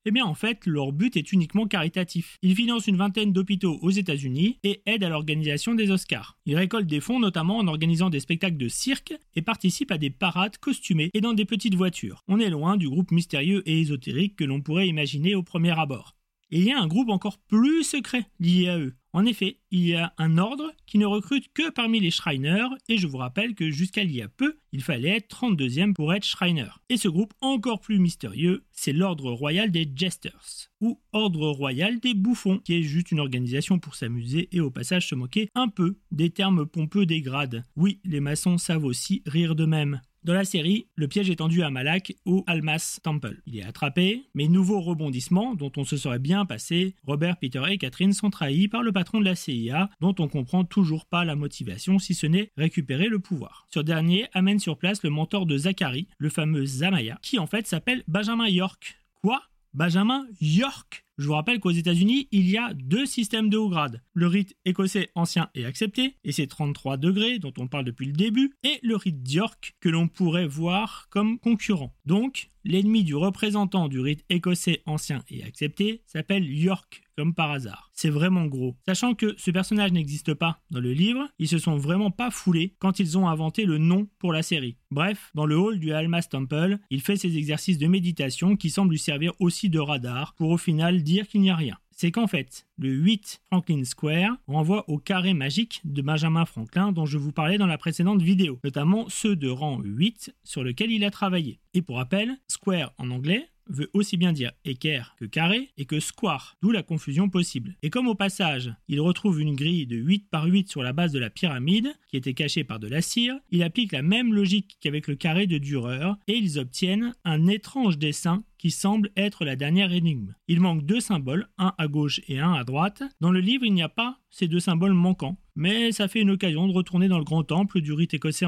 eh 0.05 0.11
bien 0.11 0.25
en 0.25 0.33
fait, 0.33 0.65
leur 0.65 0.91
but 0.91 1.15
est 1.17 1.31
uniquement 1.31 1.67
caritatif. 1.67 2.37
Ils 2.41 2.55
financent 2.55 2.87
une 2.87 2.97
vingtaine 2.97 3.33
d'hôpitaux 3.33 3.79
aux 3.81 3.91
États-Unis 3.91 4.59
et 4.63 4.81
aident 4.85 5.03
à 5.03 5.09
l'organisation 5.09 5.75
des 5.75 5.91
Oscars. 5.91 6.37
Ils 6.45 6.55
récoltent 6.55 6.87
des 6.87 6.99
fonds 6.99 7.19
notamment 7.19 7.57
en 7.57 7.67
organisant 7.67 8.09
des 8.09 8.19
spectacles 8.19 8.57
de 8.57 8.67
cirque 8.67 9.13
et 9.35 9.41
participent 9.41 9.91
à 9.91 9.97
des 9.97 10.09
parades 10.09 10.57
costumées 10.57 11.09
et 11.13 11.21
dans 11.21 11.33
des 11.33 11.45
petites 11.45 11.75
voitures. 11.75 12.23
On 12.27 12.39
est 12.39 12.49
loin 12.49 12.77
du 12.77 12.89
groupe 12.89 13.11
mystérieux 13.11 13.63
et 13.65 13.79
ésotérique 13.79 14.35
que 14.35 14.43
l'on 14.43 14.61
pourrait 14.61 14.87
imaginer 14.87 15.35
au 15.35 15.43
premier 15.43 15.77
abord. 15.77 16.15
Et 16.53 16.59
il 16.59 16.65
y 16.65 16.71
a 16.71 16.79
un 16.79 16.85
groupe 16.85 17.09
encore 17.09 17.39
plus 17.39 17.81
secret 17.81 18.27
lié 18.39 18.69
à 18.69 18.77
eux. 18.77 18.93
En 19.11 19.25
effet, 19.25 19.57
il 19.71 19.87
y 19.87 19.95
a 19.95 20.13
un 20.19 20.37
ordre 20.37 20.71
qui 20.85 20.99
ne 20.99 21.05
recrute 21.07 21.51
que 21.51 21.71
parmi 21.71 21.99
les 21.99 22.11
Shriners, 22.11 22.69
et 22.87 22.99
je 22.99 23.07
vous 23.07 23.17
rappelle 23.17 23.55
que 23.55 23.71
jusqu'à 23.71 24.03
il 24.03 24.11
y 24.11 24.21
a 24.21 24.27
peu, 24.27 24.59
il 24.71 24.83
fallait 24.83 25.17
être 25.17 25.35
32e 25.35 25.93
pour 25.93 26.13
être 26.13 26.25
Shriner. 26.25 26.69
Et 26.89 26.97
ce 26.97 27.07
groupe 27.07 27.33
encore 27.41 27.79
plus 27.79 27.97
mystérieux, 27.97 28.65
c'est 28.71 28.93
l'ordre 28.93 29.31
royal 29.31 29.71
des 29.71 29.91
Jesters, 29.95 30.69
ou 30.79 30.99
ordre 31.11 31.49
royal 31.49 31.99
des 31.99 32.13
bouffons, 32.13 32.59
qui 32.59 32.75
est 32.75 32.83
juste 32.83 33.11
une 33.11 33.19
organisation 33.19 33.79
pour 33.79 33.95
s'amuser 33.95 34.47
et 34.51 34.59
au 34.59 34.69
passage 34.69 35.07
se 35.07 35.15
moquer 35.15 35.49
un 35.55 35.69
peu 35.69 35.97
des 36.11 36.29
termes 36.29 36.67
pompeux 36.67 37.07
des 37.07 37.21
grades. 37.21 37.65
Oui, 37.75 37.99
les 38.05 38.19
maçons 38.19 38.59
savent 38.59 38.85
aussi 38.85 39.23
rire 39.25 39.55
d'eux-mêmes. 39.55 40.01
Dans 40.23 40.33
la 40.33 40.45
série, 40.45 40.87
le 40.95 41.09
piège 41.09 41.29
est 41.29 41.35
tendu 41.35 41.63
à 41.63 41.69
Malak 41.69 42.15
au 42.25 42.45
Almas 42.47 42.99
Temple. 43.03 43.41
Il 43.45 43.57
est 43.57 43.63
attrapé, 43.63 44.23
mais 44.33 44.47
nouveau 44.47 44.79
rebondissement 44.79 45.53
dont 45.53 45.71
on 45.75 45.83
se 45.83 45.97
serait 45.97 46.19
bien 46.19 46.45
passé, 46.45 46.95
Robert, 47.05 47.35
Peter 47.37 47.61
et 47.69 47.77
Catherine 47.77 48.13
sont 48.13 48.29
trahis 48.29 48.69
par 48.69 48.83
le 48.83 48.93
patron 48.93 49.19
de 49.19 49.25
la 49.25 49.35
CIA, 49.35 49.89
dont 49.99 50.15
on 50.19 50.29
comprend 50.29 50.63
toujours 50.63 51.05
pas 51.07 51.25
la 51.25 51.35
motivation 51.35 51.99
si 51.99 52.13
ce 52.13 52.25
n'est 52.25 52.51
récupérer 52.55 53.09
le 53.09 53.19
pouvoir. 53.19 53.67
Ce 53.69 53.81
dernier 53.81 54.27
amène 54.33 54.59
sur 54.59 54.77
place 54.77 55.03
le 55.03 55.09
mentor 55.09 55.45
de 55.45 55.57
Zachary, 55.57 56.07
le 56.17 56.29
fameux 56.29 56.65
Zamaya, 56.65 57.19
qui 57.21 57.37
en 57.37 57.47
fait 57.47 57.67
s'appelle 57.67 58.03
Benjamin 58.07 58.47
York. 58.47 58.97
Quoi? 59.21 59.41
Benjamin 59.73 60.25
York? 60.39 61.02
Je 61.17 61.27
vous 61.27 61.33
rappelle 61.33 61.59
qu'aux 61.59 61.71
États-Unis, 61.71 62.27
il 62.31 62.49
y 62.49 62.57
a 62.57 62.73
deux 62.73 63.05
systèmes 63.05 63.49
de 63.49 63.57
haut 63.57 63.69
grade. 63.69 64.01
Le 64.13 64.27
rite 64.27 64.55
écossais 64.65 65.09
ancien 65.13 65.49
et 65.53 65.65
accepté, 65.65 66.17
et 66.23 66.31
c'est 66.31 66.47
33 66.47 66.97
degrés 66.97 67.39
dont 67.39 67.53
on 67.57 67.67
parle 67.67 67.85
depuis 67.85 68.07
le 68.07 68.13
début, 68.13 68.53
et 68.63 68.79
le 68.81 68.95
rite 68.95 69.21
d'York 69.21 69.75
que 69.79 69.89
l'on 69.89 70.07
pourrait 70.07 70.47
voir 70.47 71.07
comme 71.09 71.39
concurrent. 71.39 71.95
Donc, 72.05 72.49
l'ennemi 72.63 73.03
du 73.03 73.15
représentant 73.15 73.89
du 73.89 73.99
rite 73.99 74.25
écossais 74.29 74.81
ancien 74.85 75.23
et 75.29 75.43
accepté 75.43 76.01
s'appelle 76.07 76.45
York 76.51 77.02
comme 77.17 77.33
par 77.33 77.51
hasard. 77.51 77.89
C'est 77.93 78.09
vraiment 78.09 78.45
gros. 78.45 78.75
Sachant 78.87 79.13
que 79.13 79.35
ce 79.37 79.51
personnage 79.51 79.91
n'existe 79.91 80.33
pas 80.33 80.59
dans 80.71 80.79
le 80.79 80.93
livre, 80.93 81.27
ils 81.39 81.47
se 81.47 81.57
sont 81.57 81.77
vraiment 81.77 82.11
pas 82.11 82.31
foulés 82.31 82.75
quand 82.79 82.99
ils 82.99 83.17
ont 83.17 83.27
inventé 83.27 83.65
le 83.65 83.77
nom 83.77 84.07
pour 84.19 84.33
la 84.33 84.43
série. 84.43 84.77
Bref, 84.91 85.31
dans 85.33 85.45
le 85.45 85.57
hall 85.57 85.79
du 85.79 85.93
Almas 85.93 86.27
Temple, 86.29 86.77
il 86.89 87.01
fait 87.01 87.15
ses 87.15 87.37
exercices 87.37 87.77
de 87.77 87.87
méditation 87.87 88.55
qui 88.55 88.69
semblent 88.69 88.91
lui 88.91 88.99
servir 88.99 89.33
aussi 89.39 89.69
de 89.69 89.79
radar 89.79 90.33
pour 90.35 90.49
au 90.49 90.57
final 90.57 91.03
dire 91.03 91.27
qu'il 91.27 91.41
n'y 91.41 91.49
a 91.49 91.55
rien 91.55 91.77
c'est 91.95 92.11
qu'en 92.11 92.27
fait, 92.27 92.67
le 92.77 92.89
8 92.89 93.41
Franklin 93.51 93.83
Square 93.83 94.35
renvoie 94.47 94.89
au 94.89 94.97
carré 94.97 95.33
magique 95.33 95.81
de 95.85 96.01
Benjamin 96.01 96.45
Franklin 96.45 96.91
dont 96.91 97.05
je 97.05 97.17
vous 97.17 97.31
parlais 97.31 97.57
dans 97.57 97.67
la 97.67 97.77
précédente 97.77 98.21
vidéo, 98.21 98.59
notamment 98.63 99.05
ceux 99.09 99.35
de 99.35 99.49
rang 99.49 99.79
8 99.83 100.35
sur 100.43 100.63
lequel 100.63 100.91
il 100.91 101.05
a 101.05 101.11
travaillé. 101.11 101.59
Et 101.73 101.81
pour 101.81 101.97
rappel, 101.97 102.37
Square 102.47 102.93
en 102.97 103.11
anglais 103.11 103.47
veut 103.67 103.89
aussi 103.93 104.17
bien 104.17 104.33
dire 104.33 104.51
équerre 104.65 105.15
que 105.17 105.25
carré 105.25 105.69
et 105.77 105.85
que 105.85 105.99
square, 105.99 106.55
d'où 106.61 106.71
la 106.71 106.83
confusion 106.83 107.29
possible. 107.29 107.75
Et 107.81 107.89
comme 107.89 108.07
au 108.07 108.15
passage, 108.15 108.73
il 108.87 109.01
retrouve 109.01 109.41
une 109.41 109.55
grille 109.55 109.87
de 109.87 109.97
8 109.97 110.29
par 110.29 110.45
8 110.45 110.69
sur 110.69 110.83
la 110.83 110.93
base 110.93 111.11
de 111.11 111.19
la 111.19 111.29
pyramide, 111.29 111.93
qui 112.07 112.17
était 112.17 112.33
cachée 112.33 112.63
par 112.63 112.79
de 112.79 112.87
la 112.87 113.01
cire, 113.01 113.35
il 113.51 113.63
applique 113.63 113.91
la 113.91 114.01
même 114.01 114.33
logique 114.33 114.77
qu'avec 114.79 115.07
le 115.07 115.15
carré 115.15 115.47
de 115.47 115.57
Dürer, 115.57 116.11
et 116.27 116.35
ils 116.35 116.59
obtiennent 116.59 117.13
un 117.23 117.47
étrange 117.47 117.97
dessin 117.97 118.43
qui 118.57 118.71
semble 118.71 119.11
être 119.17 119.43
la 119.43 119.57
dernière 119.57 119.91
énigme. 119.91 120.35
Il 120.47 120.61
manque 120.61 120.85
deux 120.85 121.01
symboles, 121.01 121.49
un 121.57 121.73
à 121.77 121.87
gauche 121.87 122.21
et 122.29 122.39
un 122.39 122.53
à 122.53 122.63
droite. 122.63 123.03
Dans 123.19 123.31
le 123.31 123.41
livre, 123.41 123.65
il 123.65 123.73
n'y 123.73 123.83
a 123.83 123.89
pas 123.89 124.19
ces 124.29 124.47
deux 124.47 124.61
symboles 124.61 124.93
manquants, 124.93 125.37
mais 125.55 125.91
ça 125.91 126.07
fait 126.07 126.21
une 126.21 126.31
occasion 126.31 126.67
de 126.67 126.73
retourner 126.73 127.09
dans 127.09 127.17
le 127.17 127.25
grand 127.25 127.43
temple 127.43 127.81
du 127.81 127.91
rite 127.91 128.13
écossais 128.13 128.45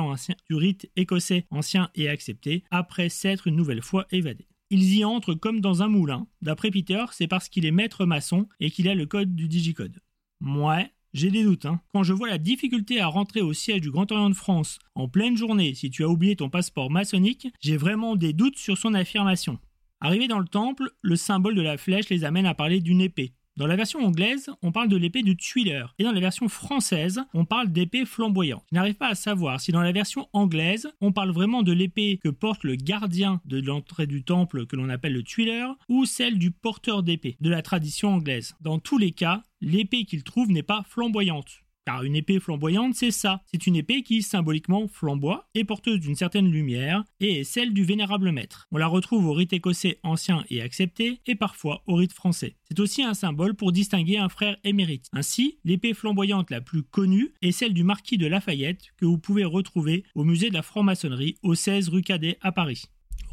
du 0.50 0.56
rite 0.56 0.90
écossais 0.96 1.46
ancien 1.52 1.90
et 1.96 2.08
accepté, 2.08 2.64
après 2.72 3.10
s'être 3.10 3.48
une 3.48 3.58
nouvelle 3.58 3.82
fois 3.82 4.06
évadé. 4.12 4.48
Ils 4.72 4.96
y 4.96 5.06
entrent 5.06 5.36
comme 5.36 5.62
dans 5.62 5.84
un 5.84 5.88
moulin. 5.88 6.28
D'après 6.42 6.72
Peter, 6.72 7.06
c'est 7.12 7.28
parce 7.28 7.50
qu'il 7.50 7.66
est 7.66 7.72
maître 7.72 8.06
maçon 8.06 8.48
et 8.60 8.72
qu'il 8.72 8.88
a 8.90 8.96
le 8.96 9.06
code 9.06 9.36
du 9.36 9.48
digicode. 9.48 10.02
Mouais, 10.42 10.92
j'ai 11.14 11.32
des 11.32 11.44
doutes. 11.44 11.66
Hein. 11.66 11.80
Quand 11.94 12.04
je 12.04 12.14
vois 12.14 12.28
la 12.28 12.38
difficulté 12.38 13.00
à 13.00 13.08
rentrer 13.08 13.42
au 13.42 13.54
siège 13.54 13.82
du 13.82 13.92
Grand 13.92 14.12
Orient 14.12 14.30
de 14.30 14.36
France 14.36 14.80
en 14.96 15.08
pleine 15.08 15.38
journée 15.38 15.76
si 15.76 15.90
tu 15.90 16.04
as 16.04 16.10
oublié 16.10 16.36
ton 16.36 16.50
passeport 16.50 16.92
maçonnique, 16.92 17.48
j'ai 17.62 17.78
vraiment 17.78 18.16
des 18.16 18.34
doutes 18.34 18.58
sur 18.58 18.78
son 18.78 18.94
affirmation. 18.94 19.60
Arrivé 20.02 20.28
dans 20.28 20.40
le 20.40 20.48
temple, 20.48 20.90
le 21.02 21.16
symbole 21.16 21.56
de 21.56 21.62
la 21.62 21.78
flèche 21.78 22.10
les 22.10 22.26
amène 22.26 22.46
à 22.46 22.54
parler 22.54 22.82
d'une 22.82 23.02
épée. 23.02 23.34
Dans 23.58 23.68
la 23.68 23.78
version 23.78 24.02
anglaise, 24.02 24.50
on 24.64 24.74
parle 24.74 24.90
de 24.90 24.98
l'épée 24.98 25.24
du 25.24 25.38
tuileur, 25.38 25.96
et 25.98 26.04
dans 26.04 26.12
la 26.12 26.20
version 26.20 26.50
française, 26.50 27.22
on 27.34 27.46
parle 27.46 27.72
d'épée 27.72 28.04
flamboyante. 28.04 28.66
Je 28.70 28.76
n'arrive 28.76 28.96
pas 28.96 29.08
à 29.08 29.16
savoir 29.16 29.62
si 29.62 29.72
dans 29.72 29.82
la 29.82 29.94
version 29.94 30.28
anglaise, 30.34 30.90
on 31.00 31.14
parle 31.14 31.32
vraiment 31.32 31.64
de 31.64 31.72
l'épée 31.72 32.20
que 32.22 32.28
porte 32.28 32.66
le 32.66 32.76
gardien 32.76 33.40
de 33.46 33.62
l'entrée 33.62 34.08
du 34.08 34.26
temple 34.26 34.66
que 34.66 34.76
l'on 34.76 34.90
appelle 34.90 35.14
le 35.14 35.24
tuileur, 35.24 35.78
ou 35.88 36.04
celle 36.04 36.38
du 36.38 36.52
porteur 36.52 37.02
d'épée, 37.02 37.38
de 37.40 37.50
la 37.50 37.62
tradition 37.62 38.16
anglaise. 38.16 38.56
Dans 38.60 38.80
tous 38.80 38.98
les 38.98 39.14
cas, 39.14 39.42
l'épée 39.62 40.04
qu'il 40.04 40.26
trouve 40.26 40.52
n'est 40.52 40.62
pas 40.62 40.84
flamboyante. 40.90 41.62
Car 41.86 42.04
une 42.04 42.16
épée 42.16 42.40
flamboyante, 42.40 42.96
c'est 42.96 43.12
ça. 43.12 43.42
C'est 43.46 43.68
une 43.68 43.76
épée 43.76 44.02
qui 44.02 44.24
symboliquement 44.24 44.88
flamboie, 44.88 45.48
est 45.54 45.64
porteuse 45.64 46.00
d'une 46.00 46.16
certaine 46.16 46.50
lumière, 46.50 47.04
et 47.20 47.42
est 47.42 47.44
celle 47.44 47.74
du 47.74 47.84
vénérable 47.84 48.32
maître. 48.32 48.68
On 48.72 48.78
la 48.78 48.88
retrouve 48.88 49.28
au 49.28 49.34
rite 49.34 49.54
écossais 49.54 50.00
ancien 50.04 50.44
et 50.50 50.62
accepté, 50.62 51.22
et 51.28 51.36
parfois 51.36 51.84
au 51.86 51.96
rite 51.96 52.14
français. 52.14 52.56
C'est 52.68 52.80
aussi 52.80 53.04
un 53.04 53.14
symbole 53.14 53.56
pour 53.56 53.72
distinguer 53.72 54.18
un 54.18 54.30
frère 54.30 54.58
émérite. 54.64 55.08
Ainsi, 55.14 55.60
l'épée 55.64 55.94
flamboyante 55.94 56.50
la 56.50 56.62
plus 56.62 56.84
connue 56.84 57.34
est 57.42 57.52
celle 57.52 57.74
du 57.74 57.84
marquis 57.84 58.18
de 58.18 58.28
Lafayette, 58.28 58.94
que 58.98 59.06
vous 59.06 59.20
pouvez 59.20 59.46
retrouver 59.46 60.04
au 60.16 60.24
musée 60.24 60.50
de 60.50 60.56
la 60.56 60.64
franc-maçonnerie 60.64 61.38
au 61.44 61.54
16 61.54 61.90
rue 61.90 62.02
Cadet 62.02 62.38
à 62.42 62.52
Paris. 62.52 62.86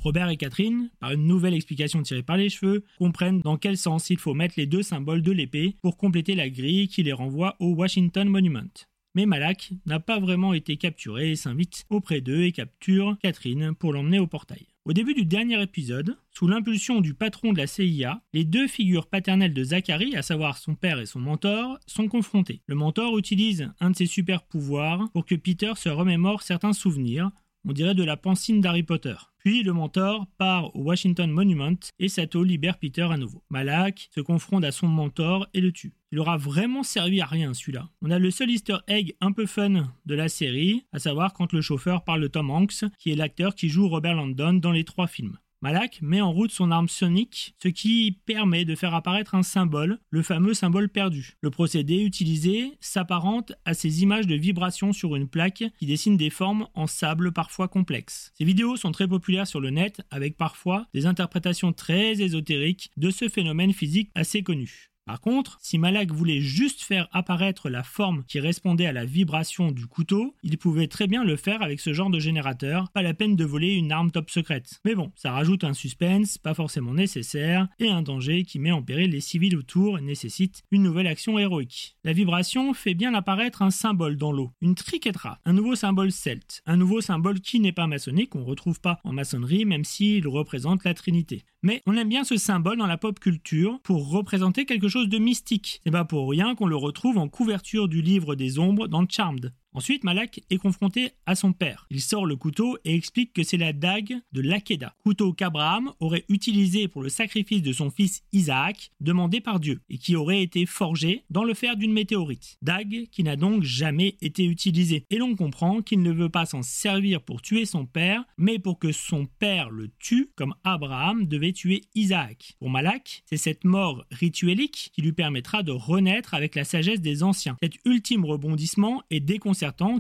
Robert 0.02 0.30
et 0.30 0.36
Catherine, 0.36 0.90
par 0.98 1.12
une 1.12 1.28
nouvelle 1.28 1.54
explication 1.54 2.02
tirée 2.02 2.24
par 2.24 2.36
les 2.36 2.48
cheveux, 2.48 2.84
comprennent 2.98 3.40
dans 3.40 3.56
quel 3.56 3.76
sens 3.76 4.10
il 4.10 4.18
faut 4.18 4.34
mettre 4.34 4.54
les 4.56 4.66
deux 4.66 4.82
symboles 4.82 5.22
de 5.22 5.30
l'épée 5.30 5.76
pour 5.80 5.96
compléter 5.96 6.34
la 6.34 6.50
grille 6.50 6.88
qui 6.88 7.04
les 7.04 7.12
renvoie 7.12 7.54
au 7.60 7.68
Washington 7.68 8.28
Monument. 8.28 8.72
Mais 9.14 9.26
Malak 9.26 9.74
n'a 9.86 10.00
pas 10.00 10.18
vraiment 10.18 10.54
été 10.54 10.76
capturé 10.76 11.30
et 11.30 11.36
s'invite 11.36 11.84
auprès 11.88 12.20
d'eux 12.20 12.42
et 12.42 12.50
capture 12.50 13.16
Catherine 13.22 13.76
pour 13.76 13.92
l'emmener 13.92 14.18
au 14.18 14.26
portail. 14.26 14.66
Au 14.84 14.92
début 14.92 15.14
du 15.14 15.24
dernier 15.24 15.62
épisode, 15.62 16.16
sous 16.32 16.48
l'impulsion 16.48 17.00
du 17.00 17.14
patron 17.14 17.52
de 17.52 17.58
la 17.58 17.68
CIA, 17.68 18.20
les 18.32 18.44
deux 18.44 18.66
figures 18.66 19.06
paternelles 19.06 19.54
de 19.54 19.62
Zachary, 19.62 20.16
à 20.16 20.22
savoir 20.22 20.58
son 20.58 20.74
père 20.74 20.98
et 20.98 21.06
son 21.06 21.20
mentor, 21.20 21.78
sont 21.86 22.08
confrontées. 22.08 22.62
Le 22.66 22.74
mentor 22.74 23.16
utilise 23.16 23.70
un 23.78 23.90
de 23.90 23.96
ses 23.96 24.06
super 24.06 24.42
pouvoirs 24.42 25.08
pour 25.12 25.24
que 25.24 25.36
Peter 25.36 25.72
se 25.76 25.88
remémore 25.88 26.42
certains 26.42 26.72
souvenirs, 26.72 27.30
on 27.64 27.72
dirait 27.72 27.94
de 27.94 28.04
la 28.04 28.16
pancine 28.16 28.60
d'Harry 28.60 28.82
Potter. 28.82 29.14
Puis 29.38 29.62
le 29.62 29.72
mentor 29.72 30.26
part 30.38 30.74
au 30.76 30.82
Washington 30.82 31.30
Monument 31.30 31.78
et 31.98 32.08
Sato 32.08 32.44
libère 32.44 32.78
Peter 32.78 33.02
à 33.02 33.16
nouveau. 33.16 33.42
Malak 33.50 34.08
se 34.14 34.20
confronte 34.20 34.64
à 34.64 34.70
son 34.70 34.86
mentor 34.86 35.48
et 35.52 35.60
le 35.60 35.72
tue. 35.72 35.94
Il 36.12 36.20
aura 36.20 36.36
vraiment 36.36 36.82
servi 36.82 37.20
à 37.20 37.26
rien 37.26 37.54
celui-là. 37.54 37.88
On 38.02 38.10
a 38.10 38.18
le 38.18 38.30
seul 38.30 38.50
easter 38.50 38.76
egg 38.86 39.14
un 39.20 39.32
peu 39.32 39.46
fun 39.46 39.94
de 40.06 40.14
la 40.14 40.28
série, 40.28 40.84
à 40.92 40.98
savoir 40.98 41.32
quand 41.32 41.52
le 41.52 41.60
chauffeur 41.60 42.04
parle 42.04 42.22
de 42.22 42.28
Tom 42.28 42.50
Hanks, 42.50 42.84
qui 42.98 43.10
est 43.10 43.16
l'acteur 43.16 43.54
qui 43.54 43.68
joue 43.68 43.88
Robert 43.88 44.14
Landon 44.14 44.54
dans 44.54 44.72
les 44.72 44.84
trois 44.84 45.06
films. 45.06 45.38
Malak 45.62 46.00
met 46.02 46.20
en 46.20 46.32
route 46.32 46.50
son 46.50 46.72
arme 46.72 46.88
sonique, 46.88 47.54
ce 47.62 47.68
qui 47.68 48.18
permet 48.26 48.64
de 48.64 48.74
faire 48.74 48.94
apparaître 48.94 49.36
un 49.36 49.44
symbole, 49.44 50.00
le 50.10 50.22
fameux 50.22 50.54
symbole 50.54 50.88
perdu. 50.88 51.36
Le 51.40 51.50
procédé 51.50 52.02
utilisé 52.02 52.72
s'apparente 52.80 53.52
à 53.64 53.72
ces 53.72 54.02
images 54.02 54.26
de 54.26 54.34
vibration 54.34 54.92
sur 54.92 55.14
une 55.14 55.28
plaque 55.28 55.62
qui 55.78 55.86
dessinent 55.86 56.16
des 56.16 56.30
formes 56.30 56.66
en 56.74 56.88
sable 56.88 57.30
parfois 57.30 57.68
complexes. 57.68 58.32
Ces 58.36 58.44
vidéos 58.44 58.76
sont 58.76 58.90
très 58.90 59.06
populaires 59.06 59.46
sur 59.46 59.60
le 59.60 59.70
net 59.70 60.00
avec 60.10 60.36
parfois 60.36 60.88
des 60.94 61.06
interprétations 61.06 61.72
très 61.72 62.20
ésotériques 62.20 62.90
de 62.96 63.10
ce 63.10 63.28
phénomène 63.28 63.72
physique 63.72 64.10
assez 64.16 64.42
connu. 64.42 64.91
Par 65.04 65.20
contre, 65.20 65.58
si 65.60 65.78
Malak 65.78 66.12
voulait 66.12 66.40
juste 66.40 66.82
faire 66.82 67.08
apparaître 67.12 67.68
la 67.68 67.82
forme 67.82 68.22
qui 68.24 68.38
répondait 68.38 68.86
à 68.86 68.92
la 68.92 69.04
vibration 69.04 69.72
du 69.72 69.86
couteau, 69.86 70.36
il 70.44 70.58
pouvait 70.58 70.86
très 70.86 71.08
bien 71.08 71.24
le 71.24 71.36
faire 71.36 71.62
avec 71.62 71.80
ce 71.80 71.92
genre 71.92 72.10
de 72.10 72.20
générateur, 72.20 72.88
pas 72.90 73.02
la 73.02 73.12
peine 73.12 73.34
de 73.34 73.44
voler 73.44 73.74
une 73.74 73.90
arme 73.90 74.12
top 74.12 74.30
secrète. 74.30 74.80
Mais 74.84 74.94
bon, 74.94 75.10
ça 75.16 75.32
rajoute 75.32 75.64
un 75.64 75.74
suspense 75.74 76.38
pas 76.38 76.54
forcément 76.54 76.94
nécessaire 76.94 77.68
et 77.80 77.88
un 77.88 78.02
danger 78.02 78.44
qui 78.44 78.60
met 78.60 78.70
en 78.70 78.82
péril 78.82 79.10
les 79.10 79.20
civils 79.20 79.56
autour 79.56 79.98
et 79.98 80.02
nécessite 80.02 80.62
une 80.70 80.84
nouvelle 80.84 81.08
action 81.08 81.38
héroïque. 81.38 81.96
La 82.04 82.12
vibration 82.12 82.72
fait 82.72 82.94
bien 82.94 83.14
apparaître 83.14 83.62
un 83.62 83.70
symbole 83.70 84.16
dans 84.16 84.32
l'eau, 84.32 84.52
une 84.60 84.76
triquetra, 84.76 85.40
un 85.44 85.52
nouveau 85.52 85.74
symbole 85.74 86.12
celte, 86.12 86.62
un 86.64 86.76
nouveau 86.76 87.00
symbole 87.00 87.40
qui 87.40 87.58
n'est 87.58 87.72
pas 87.72 87.88
maçonnique, 87.88 88.30
qu'on 88.30 88.44
retrouve 88.44 88.80
pas 88.80 89.00
en 89.02 89.12
maçonnerie 89.12 89.64
même 89.64 89.84
s'il 89.84 90.28
représente 90.28 90.84
la 90.84 90.94
Trinité. 90.94 91.44
Mais 91.64 91.80
on 91.86 91.96
aime 91.96 92.08
bien 92.08 92.24
ce 92.24 92.36
symbole 92.36 92.78
dans 92.78 92.86
la 92.86 92.98
pop 92.98 93.20
culture 93.20 93.78
pour 93.84 94.10
représenter 94.10 94.64
quelque 94.64 94.88
chose 94.88 94.91
de 95.00 95.18
mystique. 95.18 95.80
C'est 95.84 95.90
pas 95.90 96.04
pour 96.04 96.28
rien 96.30 96.54
qu'on 96.54 96.66
le 96.66 96.76
retrouve 96.76 97.18
en 97.18 97.28
couverture 97.28 97.88
du 97.88 98.02
livre 98.02 98.34
des 98.34 98.58
ombres 98.58 98.88
dans 98.88 99.06
Charmed. 99.08 99.52
Ensuite, 99.74 100.04
Malak 100.04 100.40
est 100.50 100.58
confronté 100.58 101.12
à 101.24 101.34
son 101.34 101.52
père. 101.52 101.86
Il 101.90 102.00
sort 102.00 102.26
le 102.26 102.36
couteau 102.36 102.76
et 102.84 102.94
explique 102.94 103.32
que 103.32 103.42
c'est 103.42 103.56
la 103.56 103.72
dague 103.72 104.18
de 104.32 104.40
l'Akeda, 104.40 104.94
couteau 105.02 105.32
qu'Abraham 105.32 105.92
aurait 105.98 106.24
utilisé 106.28 106.88
pour 106.88 107.02
le 107.02 107.08
sacrifice 107.08 107.62
de 107.62 107.72
son 107.72 107.90
fils 107.90 108.22
Isaac, 108.32 108.90
demandé 109.00 109.40
par 109.40 109.60
Dieu, 109.60 109.80
et 109.88 109.96
qui 109.96 110.14
aurait 110.14 110.42
été 110.42 110.66
forgé 110.66 111.24
dans 111.30 111.44
le 111.44 111.54
fer 111.54 111.76
d'une 111.76 111.92
météorite. 111.92 112.58
Dague 112.60 113.06
qui 113.10 113.22
n'a 113.22 113.36
donc 113.36 113.62
jamais 113.62 114.16
été 114.20 114.44
utilisée. 114.44 115.06
Et 115.10 115.16
l'on 115.16 115.36
comprend 115.36 115.80
qu'il 115.80 116.02
ne 116.02 116.12
veut 116.12 116.28
pas 116.28 116.46
s'en 116.46 116.62
servir 116.62 117.22
pour 117.22 117.40
tuer 117.40 117.64
son 117.64 117.86
père, 117.86 118.24
mais 118.36 118.58
pour 118.58 118.78
que 118.78 118.92
son 118.92 119.26
père 119.38 119.70
le 119.70 119.90
tue, 119.98 120.30
comme 120.36 120.54
Abraham 120.64 121.26
devait 121.26 121.52
tuer 121.52 121.82
Isaac. 121.94 122.54
Pour 122.58 122.70
Malak, 122.70 123.22
c'est 123.26 123.36
cette 123.36 123.64
mort 123.64 124.04
rituelique 124.10 124.90
qui 124.92 125.02
lui 125.02 125.12
permettra 125.12 125.62
de 125.62 125.72
renaître 125.72 126.34
avec 126.34 126.54
la 126.54 126.64
sagesse 126.64 127.00
des 127.00 127.22
anciens. 127.22 127.56
Cet 127.62 127.74
ultime 127.84 128.24
rebondissement 128.24 129.02
est 129.10 129.20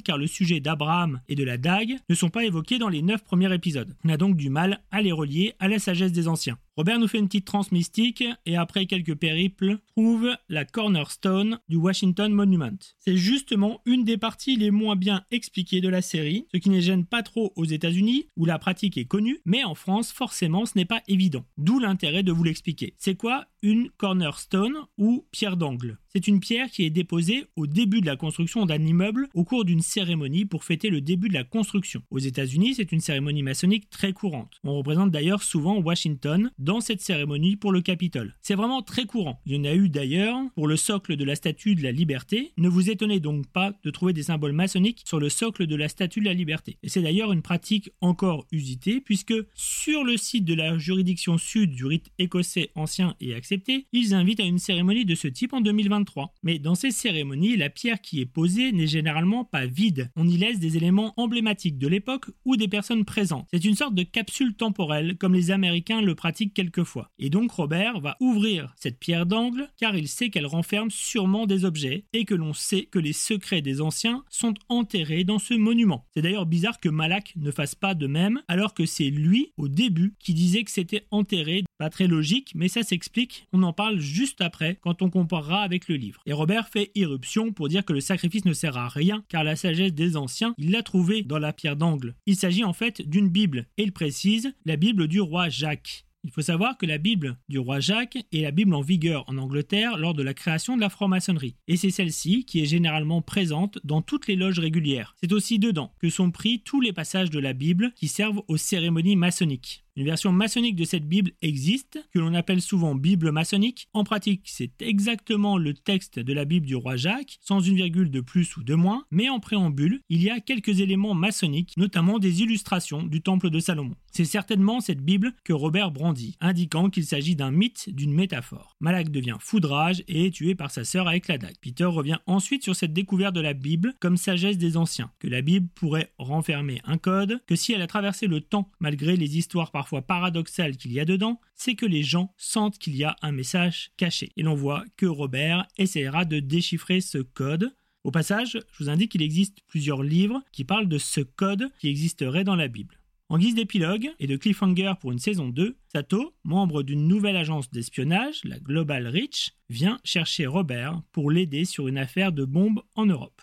car 0.04 0.18
le 0.18 0.26
sujet 0.26 0.60
d'Abraham 0.60 1.20
et 1.28 1.34
de 1.34 1.44
la 1.44 1.56
dague 1.56 1.96
ne 2.08 2.14
sont 2.14 2.30
pas 2.30 2.44
évoqués 2.44 2.78
dans 2.78 2.88
les 2.88 3.02
neuf 3.02 3.22
premiers 3.22 3.52
épisodes. 3.54 3.94
On 4.04 4.08
a 4.08 4.16
donc 4.16 4.36
du 4.36 4.50
mal 4.50 4.80
à 4.90 5.02
les 5.02 5.12
relier 5.12 5.54
à 5.60 5.68
la 5.68 5.78
sagesse 5.78 6.12
des 6.12 6.28
anciens. 6.28 6.58
Robert 6.74 6.98
nous 6.98 7.06
fait 7.06 7.18
une 7.18 7.26
petite 7.26 7.44
trans 7.44 7.66
mystique 7.70 8.24
et 8.46 8.56
après 8.56 8.86
quelques 8.86 9.14
périples 9.14 9.78
trouve 9.88 10.30
la 10.48 10.64
cornerstone 10.64 11.58
du 11.68 11.76
Washington 11.76 12.32
Monument. 12.32 12.78
C'est 12.98 13.18
justement 13.18 13.82
une 13.84 14.04
des 14.04 14.16
parties 14.16 14.56
les 14.56 14.70
moins 14.70 14.96
bien 14.96 15.22
expliquées 15.30 15.82
de 15.82 15.90
la 15.90 16.00
série, 16.00 16.46
ce 16.50 16.56
qui 16.56 16.70
ne 16.70 16.80
gêne 16.80 17.04
pas 17.04 17.22
trop 17.22 17.52
aux 17.56 17.66
États-Unis 17.66 18.28
où 18.36 18.46
la 18.46 18.58
pratique 18.58 18.96
est 18.96 19.04
connue, 19.04 19.40
mais 19.44 19.64
en 19.64 19.74
France 19.74 20.12
forcément 20.12 20.64
ce 20.64 20.72
n'est 20.76 20.86
pas 20.86 21.02
évident. 21.08 21.44
D'où 21.58 21.78
l'intérêt 21.78 22.22
de 22.22 22.32
vous 22.32 22.44
l'expliquer. 22.44 22.94
C'est 22.96 23.16
quoi 23.16 23.48
une 23.60 23.90
cornerstone 23.90 24.78
ou 24.96 25.26
pierre 25.30 25.58
d'angle? 25.58 25.98
C'est 26.08 26.26
une 26.26 26.40
pierre 26.40 26.70
qui 26.70 26.84
est 26.84 26.90
déposée 26.90 27.46
au 27.56 27.66
début 27.66 28.00
de 28.00 28.06
la 28.06 28.16
construction 28.16 28.66
d'un 28.66 28.84
immeuble 28.84 29.28
au 29.34 29.44
cours 29.44 29.64
d'une 29.64 29.80
cérémonie 29.80 30.44
pour 30.44 30.64
fêter 30.64 30.90
le 30.90 31.00
début 31.00 31.28
de 31.28 31.34
la 31.34 31.44
construction. 31.44 32.02
Aux 32.10 32.18
États-Unis, 32.18 32.74
c'est 32.74 32.92
une 32.92 33.00
cérémonie 33.00 33.42
maçonnique 33.42 33.88
très 33.88 34.12
courante. 34.12 34.58
On 34.64 34.76
représente 34.76 35.10
d'ailleurs 35.10 35.42
souvent 35.42 35.78
Washington 35.78 36.50
dans 36.62 36.80
cette 36.80 37.00
cérémonie 37.00 37.56
pour 37.56 37.72
le 37.72 37.80
Capitole. 37.80 38.34
C'est 38.40 38.54
vraiment 38.54 38.82
très 38.82 39.04
courant. 39.04 39.40
Il 39.46 39.54
y 39.54 39.58
en 39.58 39.64
a 39.64 39.74
eu 39.74 39.88
d'ailleurs 39.88 40.38
pour 40.54 40.68
le 40.68 40.76
socle 40.76 41.16
de 41.16 41.24
la 41.24 41.34
statue 41.34 41.74
de 41.74 41.82
la 41.82 41.92
liberté. 41.92 42.52
Ne 42.56 42.68
vous 42.68 42.88
étonnez 42.88 43.20
donc 43.20 43.46
pas 43.48 43.72
de 43.82 43.90
trouver 43.90 44.12
des 44.12 44.22
symboles 44.22 44.52
maçonniques 44.52 45.02
sur 45.04 45.18
le 45.18 45.28
socle 45.28 45.66
de 45.66 45.76
la 45.76 45.88
statue 45.88 46.20
de 46.20 46.26
la 46.26 46.34
liberté. 46.34 46.78
Et 46.82 46.88
c'est 46.88 47.02
d'ailleurs 47.02 47.32
une 47.32 47.42
pratique 47.42 47.90
encore 48.00 48.46
usitée 48.52 49.00
puisque 49.00 49.34
sur 49.54 50.04
le 50.04 50.16
site 50.16 50.44
de 50.44 50.54
la 50.54 50.78
juridiction 50.78 51.36
sud 51.36 51.72
du 51.72 51.84
rite 51.84 52.10
écossais 52.18 52.70
ancien 52.74 53.16
et 53.20 53.34
accepté, 53.34 53.86
ils 53.92 54.14
invitent 54.14 54.40
à 54.40 54.44
une 54.44 54.58
cérémonie 54.58 55.04
de 55.04 55.14
ce 55.14 55.28
type 55.28 55.52
en 55.52 55.60
2023. 55.60 56.32
Mais 56.42 56.58
dans 56.58 56.76
ces 56.76 56.92
cérémonies, 56.92 57.56
la 57.56 57.70
pierre 57.70 58.00
qui 58.00 58.20
est 58.20 58.26
posée 58.26 58.72
n'est 58.72 58.86
généralement 58.86 59.44
pas 59.44 59.66
vide. 59.66 60.10
On 60.16 60.28
y 60.28 60.36
laisse 60.36 60.60
des 60.60 60.76
éléments 60.76 61.12
emblématiques 61.16 61.78
de 61.78 61.88
l'époque 61.88 62.30
ou 62.44 62.56
des 62.56 62.68
personnes 62.68 63.04
présentes. 63.04 63.48
C'est 63.52 63.64
une 63.64 63.74
sorte 63.74 63.94
de 63.94 64.04
capsule 64.04 64.54
temporelle 64.54 65.16
comme 65.18 65.34
les 65.34 65.50
Américains 65.50 66.00
le 66.00 66.14
pratiquent 66.14 66.51
quelquefois. 66.52 67.10
Et 67.18 67.30
donc 67.30 67.50
Robert 67.52 68.00
va 68.00 68.16
ouvrir 68.20 68.74
cette 68.76 68.98
pierre 68.98 69.26
d'angle 69.26 69.68
car 69.76 69.96
il 69.96 70.08
sait 70.08 70.30
qu'elle 70.30 70.46
renferme 70.46 70.90
sûrement 70.90 71.46
des 71.46 71.64
objets 71.64 72.04
et 72.12 72.24
que 72.24 72.34
l'on 72.34 72.52
sait 72.52 72.84
que 72.84 72.98
les 72.98 73.12
secrets 73.12 73.62
des 73.62 73.80
anciens 73.80 74.24
sont 74.30 74.54
enterrés 74.68 75.24
dans 75.24 75.38
ce 75.38 75.54
monument. 75.54 76.06
C'est 76.14 76.22
d'ailleurs 76.22 76.46
bizarre 76.46 76.80
que 76.80 76.88
Malak 76.88 77.34
ne 77.36 77.50
fasse 77.50 77.74
pas 77.74 77.94
de 77.94 78.06
même 78.06 78.42
alors 78.48 78.74
que 78.74 78.86
c'est 78.86 79.10
lui 79.10 79.52
au 79.56 79.68
début 79.68 80.14
qui 80.18 80.34
disait 80.34 80.64
que 80.64 80.70
c'était 80.70 81.06
enterré. 81.10 81.64
Pas 81.78 81.90
très 81.90 82.06
logique 82.06 82.52
mais 82.54 82.68
ça 82.68 82.82
s'explique, 82.82 83.46
on 83.52 83.62
en 83.62 83.72
parle 83.72 83.98
juste 83.98 84.40
après 84.40 84.78
quand 84.80 85.02
on 85.02 85.10
comparera 85.10 85.62
avec 85.62 85.88
le 85.88 85.96
livre. 85.96 86.22
Et 86.26 86.32
Robert 86.32 86.68
fait 86.68 86.90
irruption 86.94 87.52
pour 87.52 87.68
dire 87.68 87.84
que 87.84 87.92
le 87.92 88.00
sacrifice 88.00 88.44
ne 88.44 88.52
sert 88.52 88.76
à 88.76 88.88
rien 88.88 89.24
car 89.28 89.44
la 89.44 89.56
sagesse 89.56 89.92
des 89.92 90.16
anciens, 90.16 90.54
il 90.58 90.70
l'a 90.70 90.82
trouvée 90.82 91.22
dans 91.22 91.38
la 91.38 91.52
pierre 91.52 91.76
d'angle. 91.76 92.14
Il 92.26 92.36
s'agit 92.36 92.64
en 92.64 92.72
fait 92.72 93.02
d'une 93.02 93.28
Bible 93.28 93.66
et 93.76 93.82
il 93.82 93.92
précise 93.92 94.52
la 94.64 94.76
Bible 94.76 95.08
du 95.08 95.20
roi 95.20 95.48
Jacques. 95.48 96.06
Il 96.24 96.30
faut 96.30 96.42
savoir 96.42 96.78
que 96.78 96.86
la 96.86 96.98
Bible 96.98 97.36
du 97.48 97.58
roi 97.58 97.80
Jacques 97.80 98.16
est 98.32 98.42
la 98.42 98.52
Bible 98.52 98.74
en 98.74 98.80
vigueur 98.80 99.24
en 99.26 99.38
Angleterre 99.38 99.96
lors 99.98 100.14
de 100.14 100.22
la 100.22 100.34
création 100.34 100.76
de 100.76 100.80
la 100.80 100.88
franc-maçonnerie. 100.88 101.56
Et 101.66 101.76
c'est 101.76 101.90
celle-ci 101.90 102.44
qui 102.44 102.62
est 102.62 102.66
généralement 102.66 103.22
présente 103.22 103.80
dans 103.82 104.02
toutes 104.02 104.28
les 104.28 104.36
loges 104.36 104.60
régulières. 104.60 105.16
C'est 105.20 105.32
aussi 105.32 105.58
dedans 105.58 105.92
que 105.98 106.10
sont 106.10 106.30
pris 106.30 106.60
tous 106.60 106.80
les 106.80 106.92
passages 106.92 107.30
de 107.30 107.40
la 107.40 107.54
Bible 107.54 107.92
qui 107.96 108.06
servent 108.06 108.42
aux 108.46 108.56
cérémonies 108.56 109.16
maçonniques. 109.16 109.84
Une 109.94 110.06
version 110.06 110.32
maçonnique 110.32 110.76
de 110.76 110.84
cette 110.84 111.06
Bible 111.06 111.32
existe, 111.42 112.02
que 112.14 112.18
l'on 112.18 112.32
appelle 112.32 112.62
souvent 112.62 112.94
Bible 112.94 113.30
maçonnique. 113.30 113.88
En 113.92 114.04
pratique, 114.04 114.40
c'est 114.46 114.80
exactement 114.80 115.58
le 115.58 115.74
texte 115.74 116.18
de 116.18 116.32
la 116.32 116.46
Bible 116.46 116.64
du 116.64 116.76
roi 116.76 116.96
Jacques, 116.96 117.36
sans 117.42 117.60
une 117.60 117.76
virgule 117.76 118.10
de 118.10 118.22
plus 118.22 118.56
ou 118.56 118.62
de 118.62 118.74
moins, 118.74 119.04
mais 119.10 119.28
en 119.28 119.38
préambule, 119.38 120.00
il 120.08 120.22
y 120.22 120.30
a 120.30 120.40
quelques 120.40 120.80
éléments 120.80 121.12
maçonniques, 121.12 121.74
notamment 121.76 122.18
des 122.18 122.40
illustrations 122.40 123.02
du 123.02 123.20
temple 123.20 123.50
de 123.50 123.60
Salomon. 123.60 123.94
C'est 124.12 124.24
certainement 124.24 124.80
cette 124.80 125.02
Bible 125.02 125.34
que 125.44 125.52
Robert 125.52 125.90
brandit, 125.90 126.36
indiquant 126.40 126.88
qu'il 126.88 127.04
s'agit 127.04 127.36
d'un 127.36 127.50
mythe, 127.50 127.90
d'une 127.90 128.14
métaphore. 128.14 128.76
Malak 128.80 129.10
devient 129.10 129.36
foudrage 129.40 130.02
et 130.08 130.26
est 130.26 130.30
tué 130.30 130.54
par 130.54 130.70
sa 130.70 130.84
sœur 130.84 131.06
avec 131.06 131.28
la 131.28 131.36
dague. 131.36 131.56
Peter 131.60 131.84
revient 131.84 132.18
ensuite 132.26 132.64
sur 132.64 132.76
cette 132.76 132.94
découverte 132.94 133.34
de 133.34 133.42
la 133.42 133.52
Bible 133.52 133.92
comme 134.00 134.16
sagesse 134.16 134.56
des 134.56 134.78
anciens, 134.78 135.10
que 135.18 135.28
la 135.28 135.42
Bible 135.42 135.68
pourrait 135.74 136.12
renfermer 136.18 136.80
un 136.84 136.96
code, 136.96 137.42
que 137.46 137.56
si 137.56 137.74
elle 137.74 137.82
a 137.82 137.86
traversé 137.86 138.26
le 138.26 138.40
temps 138.40 138.70
malgré 138.80 139.16
les 139.16 139.36
histoires 139.36 139.70
par 139.70 139.81
parfois 139.82 140.02
paradoxal 140.02 140.76
qu'il 140.76 140.92
y 140.92 141.00
a 141.00 141.04
dedans, 141.04 141.40
c'est 141.56 141.74
que 141.74 141.86
les 141.86 142.04
gens 142.04 142.32
sentent 142.36 142.78
qu'il 142.78 142.94
y 142.94 143.02
a 143.02 143.16
un 143.20 143.32
message 143.32 143.90
caché. 143.96 144.30
Et 144.36 144.44
l'on 144.44 144.54
voit 144.54 144.84
que 144.96 145.06
Robert 145.06 145.66
essaiera 145.76 146.24
de 146.24 146.38
déchiffrer 146.38 147.00
ce 147.00 147.18
code. 147.18 147.74
Au 148.04 148.12
passage, 148.12 148.60
je 148.70 148.84
vous 148.84 148.90
indique 148.90 149.10
qu'il 149.10 149.22
existe 149.22 149.58
plusieurs 149.66 150.04
livres 150.04 150.40
qui 150.52 150.62
parlent 150.62 150.86
de 150.86 150.98
ce 150.98 151.20
code 151.20 151.68
qui 151.80 151.88
existerait 151.88 152.44
dans 152.44 152.54
la 152.54 152.68
Bible. 152.68 153.00
En 153.28 153.38
guise 153.38 153.56
d'épilogue 153.56 154.12
et 154.20 154.28
de 154.28 154.36
cliffhanger 154.36 154.92
pour 155.00 155.10
une 155.10 155.18
saison 155.18 155.48
2, 155.48 155.76
Sato, 155.92 156.32
membre 156.44 156.84
d'une 156.84 157.08
nouvelle 157.08 157.36
agence 157.36 157.68
d'espionnage, 157.72 158.44
la 158.44 158.60
Global 158.60 159.08
Reach, 159.08 159.50
vient 159.68 159.98
chercher 160.04 160.46
Robert 160.46 161.02
pour 161.10 161.28
l'aider 161.32 161.64
sur 161.64 161.88
une 161.88 161.98
affaire 161.98 162.30
de 162.30 162.44
bombe 162.44 162.84
en 162.94 163.06
Europe. 163.06 163.42